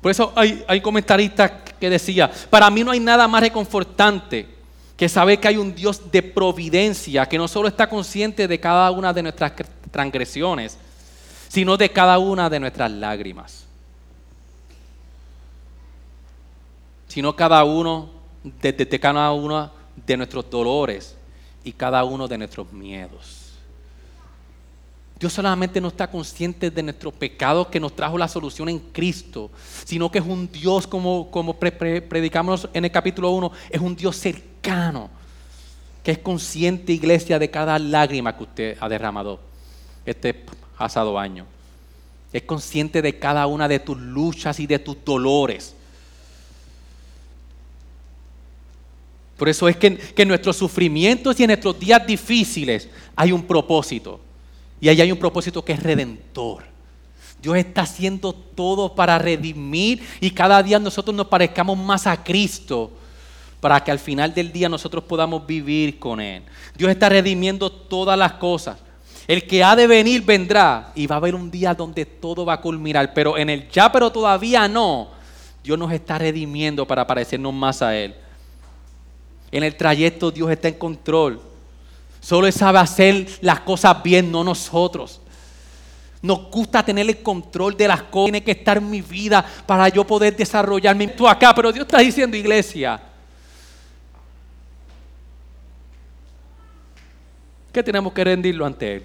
Por 0.02 0.10
eso 0.10 0.34
hay, 0.36 0.82
comentaristas 0.82 1.52
que 1.80 1.90
decía, 1.90 2.32
para 2.50 2.70
mí 2.72 2.84
no 2.84 2.92
hay 2.92 3.00
nada 3.00 3.28
más 3.28 3.42
reconfortante 3.42 4.48
que 4.98 5.08
saber 5.08 5.40
que 5.40 5.48
hay 5.48 5.58
un 5.58 5.76
Dios 5.76 6.12
de 6.12 6.24
providencia 6.24 7.28
que 7.28 7.38
no 7.38 7.48
solo 7.48 7.68
está 7.68 7.88
consciente 7.88 8.48
de 8.48 8.60
cada 8.60 8.90
una 8.92 9.14
de 9.14 9.22
nuestras 9.22 9.54
transgresiones, 9.92 10.78
sino 11.50 11.78
de 11.78 11.90
cada 11.90 12.18
una 12.18 12.50
de 12.50 12.60
nuestras 12.60 12.90
lágrimas. 12.92 13.66
Sino 17.08 17.36
cada 17.36 17.64
uno 17.64 18.10
de 18.44 19.00
cada 19.00 19.32
uno 19.34 19.72
de 19.96 20.18
nuestros 20.18 20.50
dolores 20.50 21.16
y 21.64 21.74
cada 21.74 22.04
uno 22.04 22.28
de 22.28 22.38
nuestros 22.40 22.72
miedos. 22.72 23.41
Dios 25.22 25.34
solamente 25.34 25.80
no 25.80 25.90
está 25.90 26.10
consciente 26.10 26.72
de 26.72 26.82
nuestro 26.82 27.12
pecado 27.12 27.70
que 27.70 27.80
nos 27.80 27.96
trajo 27.96 28.18
la 28.18 28.28
solución 28.28 28.70
en 28.70 28.80
Cristo, 28.80 29.52
sino 29.86 30.10
que 30.10 30.18
es 30.18 30.26
un 30.26 30.52
Dios, 30.52 30.88
como, 30.88 31.30
como 31.30 31.60
predicamos 31.60 32.68
en 32.74 32.86
el 32.86 32.92
capítulo 32.92 33.30
1, 33.30 33.52
es 33.70 33.80
un 33.80 33.96
Dios 33.96 34.16
cercano, 34.16 35.12
que 36.04 36.14
es 36.14 36.18
consciente, 36.18 36.92
iglesia, 36.92 37.38
de 37.38 37.52
cada 37.52 37.78
lágrima 37.78 38.36
que 38.36 38.44
usted 38.44 38.78
ha 38.80 38.90
derramado 38.90 39.40
este 40.08 40.34
pasado 40.76 41.20
año. 41.20 41.46
Es 42.34 42.42
consciente 42.42 43.04
de 43.04 43.20
cada 43.20 43.46
una 43.46 43.68
de 43.68 43.78
tus 43.78 44.00
luchas 44.00 44.60
y 44.60 44.66
de 44.66 44.80
tus 44.80 45.06
dolores. 45.06 45.76
Por 49.38 49.50
eso 49.50 49.70
es 49.70 49.78
que, 49.78 49.98
que 49.98 50.24
en 50.24 50.30
nuestros 50.30 50.58
sufrimientos 50.58 51.40
y 51.40 51.44
en 51.44 51.50
nuestros 51.50 51.80
días 51.80 52.08
difíciles 52.08 52.90
hay 53.16 53.32
un 53.32 53.44
propósito. 53.44 54.31
Y 54.82 54.90
ahí 54.90 55.00
hay 55.00 55.12
un 55.12 55.20
propósito 55.20 55.64
que 55.64 55.74
es 55.74 55.82
redentor. 55.82 56.64
Dios 57.42 57.56
está 57.56 57.84
haciendo 57.84 58.34
todo 58.34 58.94
para 58.94 59.18
redimir 59.18 60.06
y 60.20 60.32
cada 60.32 60.62
día 60.62 60.80
nosotros 60.80 61.16
nos 61.16 61.28
parezcamos 61.28 61.78
más 61.78 62.06
a 62.06 62.24
Cristo 62.24 62.92
para 63.60 63.84
que 63.84 63.92
al 63.92 64.00
final 64.00 64.34
del 64.34 64.52
día 64.52 64.68
nosotros 64.68 65.04
podamos 65.04 65.46
vivir 65.46 65.98
con 66.00 66.20
Él. 66.20 66.44
Dios 66.76 66.92
está 66.92 67.10
redimiendo 67.10 67.72
todas 67.72 68.18
las 68.18 68.34
cosas. 68.34 68.78
El 69.28 69.48
que 69.48 69.64
ha 69.64 69.76
de 69.76 69.88
venir 69.88 70.24
vendrá 70.24 70.92
y 70.96 71.08
va 71.08 71.16
a 71.16 71.18
haber 71.18 71.36
un 71.36 71.50
día 71.50 71.74
donde 71.74 72.06
todo 72.06 72.44
va 72.44 72.54
a 72.54 72.62
culminar, 72.62 73.14
pero 73.14 73.38
en 73.38 73.50
el 73.50 73.70
ya 73.70 73.92
pero 73.92 74.12
todavía 74.12 74.68
no, 74.68 75.10
Dios 75.64 75.78
nos 75.78 75.92
está 75.92 76.18
redimiendo 76.18 76.86
para 76.88 77.06
parecernos 77.06 77.54
más 77.54 77.82
a 77.82 77.96
Él. 77.96 78.16
En 79.52 79.64
el 79.64 79.76
trayecto 79.76 80.32
Dios 80.32 80.50
está 80.50 80.68
en 80.68 80.76
control. 80.76 81.51
Solo 82.22 82.46
Él 82.46 82.54
sabe 82.54 82.78
hacer 82.78 83.28
las 83.42 83.62
cosas 83.62 84.02
bien, 84.04 84.32
no 84.32 84.44
nosotros. 84.44 85.20
Nos 86.22 86.52
gusta 86.52 86.86
tener 86.86 87.10
el 87.10 87.24
control 87.24 87.76
de 87.76 87.88
las 87.88 88.04
cosas. 88.04 88.26
Tiene 88.26 88.44
que 88.44 88.52
estar 88.52 88.78
en 88.78 88.90
mi 88.90 89.02
vida 89.02 89.44
para 89.66 89.90
yo 89.90 90.06
poder 90.06 90.38
desarrollarme. 90.38 91.08
Tú 91.08 91.28
acá, 91.28 91.54
pero 91.54 91.72
Dios 91.72 91.86
está 91.86 91.98
diciendo, 91.98 92.38
iglesia. 92.38 93.02
Que 97.74 97.82
tenemos 97.82 98.14
que 98.14 98.24
rendirlo 98.24 98.68
ante 98.68 98.98
Él. 98.98 99.04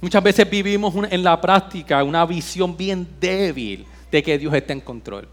Muchas 0.00 0.22
veces 0.22 0.48
vivimos 0.48 0.94
en 1.10 1.22
la 1.22 1.38
práctica 1.38 2.02
una 2.02 2.24
visión 2.24 2.74
bien 2.74 3.06
débil 3.20 3.86
de 4.14 4.22
que 4.22 4.38
Dios 4.38 4.54
está 4.54 4.72
en 4.72 4.80
control. 4.80 5.26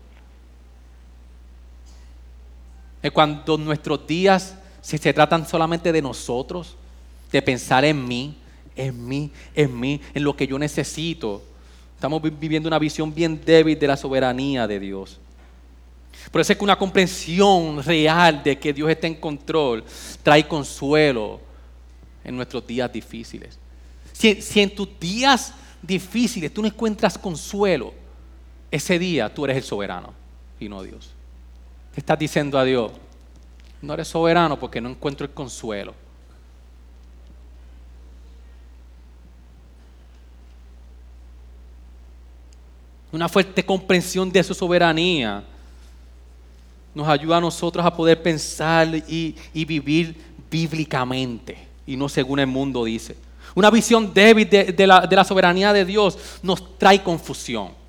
Es 3.03 3.12
cuando 3.12 3.55
nuestros 3.55 4.08
días 4.08 4.55
se, 4.82 4.97
se 4.97 5.14
tratan 5.14 5.47
solamente 5.47 5.91
de 5.91 6.01
nosotros, 6.01 6.76
de 7.32 7.43
pensar 7.43 7.86
en 7.86 8.08
mí, 8.08 8.36
en 8.76 9.08
mí, 9.08 9.30
en 9.53 9.80
mí, 9.80 10.01
en 10.16 10.24
lo 10.24 10.36
que 10.36 10.47
yo 10.47 10.58
necesito. 10.58 11.43
Estamos 11.93 12.24
viviendo 12.39 12.68
una 12.68 12.80
visión 12.80 13.14
bien 13.14 13.39
débil 13.45 13.78
de 13.78 13.86
la 13.86 13.95
soberanía 13.95 14.66
de 14.66 14.80
Dios. 14.80 15.20
Por 16.32 16.41
eso 16.41 16.53
es 16.53 16.58
que 16.58 16.64
una 16.64 16.76
comprensión 16.76 17.84
real 17.84 18.41
de 18.41 18.58
que 18.58 18.74
Dios 18.74 18.89
está 18.89 19.05
en 19.05 19.14
control 19.14 19.84
trae 20.24 20.47
consuelo 20.47 21.39
en 22.24 22.36
nuestros 22.36 22.66
días 22.66 22.91
difíciles. 22.91 23.60
Si, 24.12 24.41
si, 24.41 24.60
en 24.60 24.74
tus 24.74 24.89
días 24.99 25.53
difíciles 25.84 26.51
tú 26.51 26.64
no 26.64 26.68
encuentras 26.68 27.16
consuelo, 27.16 28.01
ese 28.72 28.97
día 28.97 29.32
tú 29.34 29.43
eres 29.43 29.57
el 29.57 29.63
soberano 29.63 30.13
y 30.59 30.69
no 30.69 30.82
Dios. 30.82 31.11
estás 31.93 32.17
diciendo 32.17 32.57
a 32.57 32.63
Dios, 32.63 32.91
no 33.82 33.93
eres 33.93 34.07
soberano 34.07 34.57
porque 34.57 34.80
no 34.80 34.89
encuentro 34.89 35.26
el 35.26 35.34
consuelo. 35.34 35.93
Una 43.11 43.28
fuerte 43.28 43.65
comprensión 43.65 44.32
de 44.32 44.41
su 44.41 44.53
soberanía 44.53 45.43
nos 46.95 47.07
ayuda 47.09 47.38
a 47.38 47.41
nosotros 47.41 47.86
a 47.86 47.93
poder 47.93 48.22
pensar 48.22 48.88
y, 49.07 49.36
vivir 49.53 50.15
bíblicamente 50.49 51.57
y 51.86 51.97
no 51.97 52.07
según 52.07 52.39
el 52.39 52.47
mundo 52.47 52.86
dice. 52.86 53.17
Una 53.53 53.69
visión 53.69 54.13
débil 54.13 54.49
de 54.49 54.88
la 54.88 55.24
soberanía 55.26 55.74
de 55.74 55.84
Dios 55.84 56.17
nos 56.41 56.78
trae 56.78 57.03
confusión. 57.03 57.80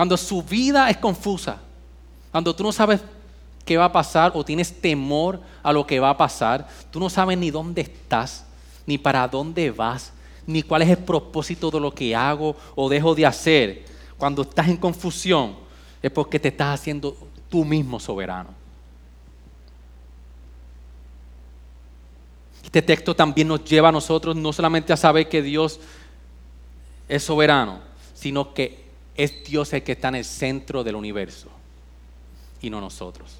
Cuando 0.00 0.16
su 0.16 0.42
vida 0.42 0.88
es 0.88 0.96
confusa, 0.96 1.58
cuando 2.30 2.56
tú 2.56 2.62
no 2.62 2.72
sabes 2.72 3.02
qué 3.66 3.76
va 3.76 3.84
a 3.84 3.92
pasar 3.92 4.32
o 4.34 4.42
tienes 4.42 4.80
temor 4.80 5.42
a 5.62 5.74
lo 5.74 5.86
que 5.86 6.00
va 6.00 6.08
a 6.08 6.16
pasar, 6.16 6.66
tú 6.90 6.98
no 6.98 7.10
sabes 7.10 7.36
ni 7.36 7.50
dónde 7.50 7.82
estás, 7.82 8.46
ni 8.86 8.96
para 8.96 9.28
dónde 9.28 9.70
vas, 9.70 10.14
ni 10.46 10.62
cuál 10.62 10.80
es 10.80 10.88
el 10.88 10.96
propósito 10.96 11.70
de 11.70 11.80
lo 11.80 11.94
que 11.94 12.16
hago 12.16 12.56
o 12.76 12.88
dejo 12.88 13.14
de 13.14 13.26
hacer. 13.26 13.84
Cuando 14.16 14.40
estás 14.40 14.68
en 14.68 14.78
confusión 14.78 15.56
es 16.00 16.10
porque 16.10 16.40
te 16.40 16.48
estás 16.48 16.80
haciendo 16.80 17.14
tú 17.50 17.62
mismo 17.66 18.00
soberano. 18.00 18.54
Este 22.64 22.80
texto 22.80 23.14
también 23.14 23.48
nos 23.48 23.62
lleva 23.66 23.90
a 23.90 23.92
nosotros 23.92 24.34
no 24.34 24.50
solamente 24.54 24.94
a 24.94 24.96
saber 24.96 25.28
que 25.28 25.42
Dios 25.42 25.78
es 27.06 27.22
soberano, 27.22 27.80
sino 28.14 28.54
que 28.54 28.88
es 29.24 29.44
Dios 29.44 29.72
el 29.72 29.82
que 29.82 29.92
está 29.92 30.08
en 30.08 30.16
el 30.16 30.24
centro 30.24 30.82
del 30.82 30.96
universo 30.96 31.48
y 32.62 32.70
no 32.70 32.80
nosotros. 32.80 33.36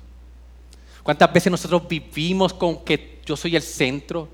¿Cuántas 1.02 1.32
veces 1.32 1.50
nosotros 1.50 1.88
vivimos 1.88 2.52
con 2.52 2.84
que 2.84 3.20
yo 3.24 3.36
soy 3.36 3.56
el 3.56 3.62
centro? 3.62 4.28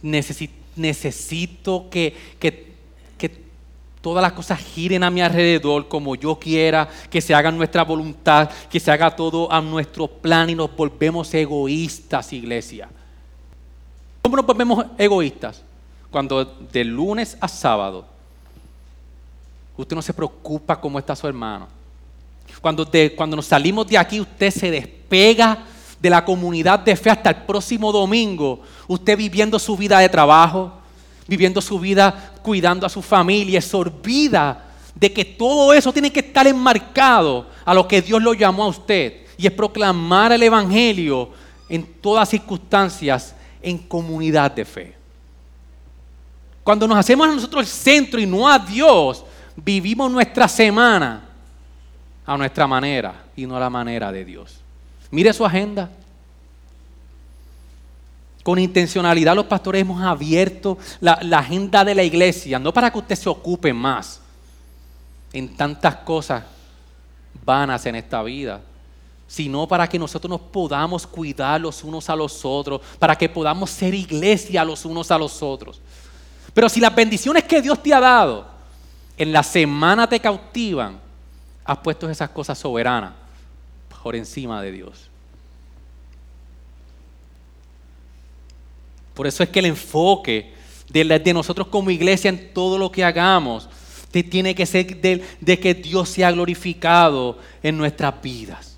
Necesito, 0.00 1.90
que, 1.90 2.16
que, 2.38 2.72
que 3.18 3.30
todas 4.00 4.22
las 4.22 4.32
cosas 4.32 4.58
giren 4.60 5.04
a 5.04 5.10
mi 5.10 5.20
alrededor 5.20 5.88
como 5.88 6.14
yo 6.14 6.38
quiera, 6.38 6.88
que 7.10 7.20
se 7.20 7.34
haga 7.34 7.50
nuestra 7.50 7.84
voluntad, 7.84 8.50
que 8.70 8.80
se 8.80 8.90
haga 8.90 9.14
todo 9.14 9.52
a 9.52 9.60
nuestro 9.60 10.08
plan 10.08 10.48
y 10.48 10.54
nos 10.54 10.74
volvemos 10.74 11.32
egoístas, 11.34 12.32
iglesia. 12.32 12.88
¿Cómo 14.22 14.36
nos 14.36 14.46
volvemos 14.46 14.86
egoístas? 14.96 15.62
Cuando 16.10 16.44
de 16.44 16.84
lunes 16.84 17.36
a 17.40 17.48
sábado 17.48 18.11
usted 19.76 19.96
no 19.96 20.02
se 20.02 20.14
preocupa 20.14 20.80
cómo 20.80 20.98
está 20.98 21.16
su 21.16 21.26
hermano. 21.26 21.68
Cuando, 22.60 22.88
cuando 23.16 23.36
nos 23.36 23.46
salimos 23.46 23.86
de 23.86 23.98
aquí 23.98 24.20
usted 24.20 24.50
se 24.50 24.70
despega 24.70 25.64
de 26.00 26.10
la 26.10 26.24
comunidad 26.24 26.80
de 26.80 26.96
fe 26.96 27.10
hasta 27.10 27.30
el 27.30 27.36
próximo 27.36 27.92
domingo, 27.92 28.60
usted 28.88 29.16
viviendo 29.16 29.58
su 29.58 29.76
vida 29.76 29.98
de 29.98 30.08
trabajo, 30.08 30.72
viviendo 31.26 31.60
su 31.60 31.78
vida 31.78 32.32
cuidando 32.42 32.86
a 32.86 32.90
su 32.90 33.02
familia, 33.02 33.60
se 33.60 33.76
olvida 33.76 34.64
de 34.94 35.12
que 35.12 35.24
todo 35.24 35.72
eso 35.72 35.92
tiene 35.92 36.12
que 36.12 36.20
estar 36.20 36.46
enmarcado 36.46 37.46
a 37.64 37.72
lo 37.72 37.86
que 37.86 38.02
Dios 38.02 38.22
lo 38.22 38.34
llamó 38.34 38.64
a 38.64 38.68
usted 38.68 39.22
y 39.38 39.46
es 39.46 39.52
proclamar 39.52 40.32
el 40.32 40.42
Evangelio 40.42 41.30
en 41.68 41.84
todas 42.00 42.28
circunstancias 42.28 43.34
en 43.62 43.78
comunidad 43.78 44.50
de 44.50 44.64
fe. 44.64 44.94
Cuando 46.62 46.86
nos 46.86 46.98
hacemos 46.98 47.26
a 47.26 47.34
nosotros 47.34 47.62
el 47.62 47.68
centro 47.68 48.20
y 48.20 48.26
no 48.26 48.48
a 48.48 48.58
Dios, 48.58 49.24
vivimos 49.56 50.10
nuestra 50.10 50.48
semana 50.48 51.28
a 52.24 52.36
nuestra 52.36 52.66
manera 52.66 53.24
y 53.36 53.46
no 53.46 53.56
a 53.56 53.60
la 53.60 53.70
manera 53.70 54.12
de 54.12 54.24
Dios. 54.24 54.60
Mire 55.10 55.32
su 55.32 55.44
agenda. 55.44 55.90
Con 58.42 58.58
intencionalidad 58.58 59.36
los 59.36 59.46
pastores 59.46 59.82
hemos 59.82 60.02
abierto 60.02 60.76
la, 61.00 61.12
agenda 61.38 61.84
de 61.84 61.94
la 61.94 62.02
iglesia, 62.02 62.58
no 62.58 62.72
para 62.72 62.90
que 62.90 62.98
usted 62.98 63.14
se 63.14 63.28
ocupe 63.28 63.72
más 63.72 64.20
en 65.32 65.56
tantas 65.56 65.96
cosas 65.96 66.42
vanas 67.44 67.86
en 67.86 67.94
esta 67.94 68.20
vida, 68.24 68.60
sino 69.28 69.68
para 69.68 69.88
que 69.88 69.98
nosotros 69.98 70.28
nos 70.28 70.40
podamos 70.40 71.06
cuidar 71.06 71.60
los 71.60 71.84
unos 71.84 72.10
a 72.10 72.16
los 72.16 72.44
otros, 72.44 72.80
para 72.98 73.16
que 73.16 73.28
podamos 73.28 73.70
ser 73.70 73.94
iglesia 73.94 74.64
los 74.64 74.84
unos 74.84 75.12
a 75.12 75.18
los 75.18 75.40
otros. 75.40 75.80
Pero 76.52 76.68
si 76.68 76.80
las 76.80 76.94
bendiciones 76.94 77.44
que 77.44 77.62
Dios 77.62 77.80
te 77.80 77.94
ha 77.94 78.00
dado 78.00 78.51
en 79.16 79.32
la 79.32 79.42
semana 79.42 80.08
te 80.08 80.20
cautivan, 80.20 81.00
has 81.64 81.78
puesto 81.78 82.08
esas 82.08 82.30
cosas 82.30 82.58
soberanas 82.58 83.12
por 84.02 84.16
encima 84.16 84.60
de 84.62 84.72
Dios. 84.72 85.08
Por 89.14 89.26
eso 89.26 89.42
es 89.42 89.48
que 89.48 89.58
el 89.58 89.66
enfoque 89.66 90.52
de, 90.88 91.32
nosotros 91.32 91.68
como 91.68 91.90
iglesia 91.90 92.28
en 92.28 92.52
todo 92.52 92.78
lo 92.78 92.90
que 92.90 93.04
hagamos 93.04 93.68
tiene 94.10 94.54
que 94.54 94.66
ser 94.66 95.00
de, 95.00 95.24
de 95.40 95.58
que 95.58 95.74
Dios 95.74 96.08
sea 96.08 96.30
glorificado 96.30 97.38
en 97.62 97.78
nuestras 97.78 98.20
vidas. 98.20 98.76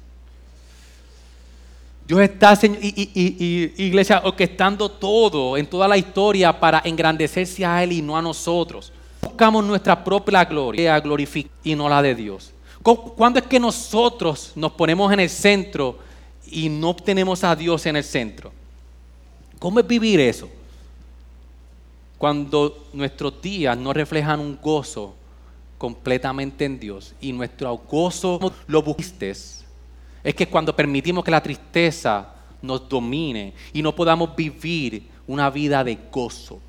Dios 2.07 2.21
está, 2.21 2.59
iglesia, 2.63 4.21
orquestando 4.25 4.91
todo 4.91 5.57
en 5.57 5.67
toda 5.67 5.89
la 5.89 5.97
historia 5.97 6.61
para 6.61 6.83
engrandecerse 6.85 7.65
a 7.65 7.83
Él 7.83 7.93
y 7.93 8.03
no 8.03 8.17
a 8.17 8.23
nosotros. 8.23 8.93
Buscamos 9.25 9.65
nuestra 9.65 10.05
propia 10.05 10.45
gloria, 10.45 11.03
y 11.63 11.75
no 11.75 11.89
la 11.89 12.03
de 12.03 12.15
Dios. 12.15 12.53
¿Cuándo 12.83 13.39
es 13.39 13.47
que 13.47 13.59
nosotros 13.59 14.53
nos 14.55 14.73
ponemos 14.73 15.13
en 15.13 15.21
el 15.21 15.31
centro 15.31 15.99
y 16.47 16.69
no 16.69 16.95
tenemos 16.95 17.43
a 17.43 17.57
Dios 17.57 17.87
en 17.87 17.97
el 17.97 18.05
centro? 18.05 18.53
¿Cómo 19.59 19.81
es 19.81 19.87
vivir 19.87 20.21
eso? 20.21 20.49
Cuando 22.19 22.87
nuestros 22.93 23.41
días 23.41 23.77
no 23.79 23.93
reflejan 23.93 24.41
un 24.41 24.59
gozo 24.61 25.15
completamente 25.79 26.65
en 26.65 26.79
Dios 26.79 27.15
y 27.21 27.33
nuestro 27.33 27.77
gozo 27.77 28.53
lo 28.67 28.83
busques 28.83 29.65
es 30.23 30.35
que 30.35 30.49
cuando 30.49 30.75
permitimos 30.75 31.25
que 31.25 31.31
la 31.31 31.43
tristeza 31.43 32.35
nos 32.63 32.89
domine 32.89 33.53
y 33.73 33.83
no 33.83 33.95
podamos 33.95 34.35
vivir 34.35 35.07
una 35.27 35.51
vida 35.51 35.85
de 35.85 35.99
gozo. 36.11 36.61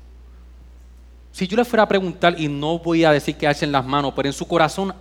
Si 1.36 1.46
yo 1.46 1.54
le 1.54 1.66
fuera 1.66 1.82
a 1.82 1.86
preguntar, 1.86 2.40
y 2.40 2.48
no 2.48 2.78
voy 2.78 3.04
a 3.04 3.12
decir 3.12 3.36
que 3.36 3.46
en 3.46 3.70
las 3.70 3.84
manos, 3.84 4.14
pero 4.16 4.26
en 4.26 4.32
su 4.32 4.48
corazón, 4.48 4.94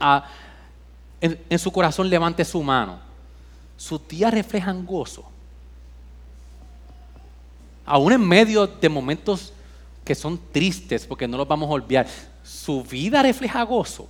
en, 1.22 1.58
su 1.60 1.72
corazón 1.72 2.10
levante 2.10 2.44
su 2.44 2.62
mano, 2.62 3.00
sus 3.78 4.06
días 4.06 4.34
reflejan 4.34 4.86
gozo. 4.86 5.24
Aún 7.86 8.12
en 8.12 8.28
medio 8.28 8.68
de 8.68 8.90
momentos 8.90 9.54
que 10.04 10.14
son 10.14 10.38
tristes, 10.52 11.06
porque 11.06 11.26
no 11.26 11.38
los 11.38 11.48
vamos 11.48 11.70
a 11.70 11.72
olvidar, 11.72 12.06
su 12.44 12.84
vida 12.84 13.24
refleja 13.24 13.64
gozo. 13.64 14.10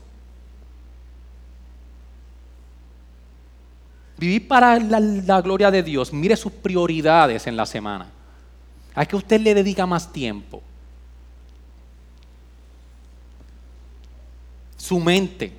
Vivir 4.17 4.47
para 4.47 4.79
la, 4.79 5.41
gloria 5.41 5.69
de 5.69 5.83
Dios. 5.83 6.11
Mire 6.11 6.35
sus 6.35 6.51
prioridades 6.51 7.45
en 7.45 7.55
la 7.55 7.67
semana. 7.67 8.07
¿A 8.95 9.05
qué 9.05 9.15
usted 9.15 9.39
le 9.39 9.53
dedica 9.53 9.85
más 9.85 10.11
tiempo? 10.11 10.63
Su 14.85 14.99
mente 14.99 15.51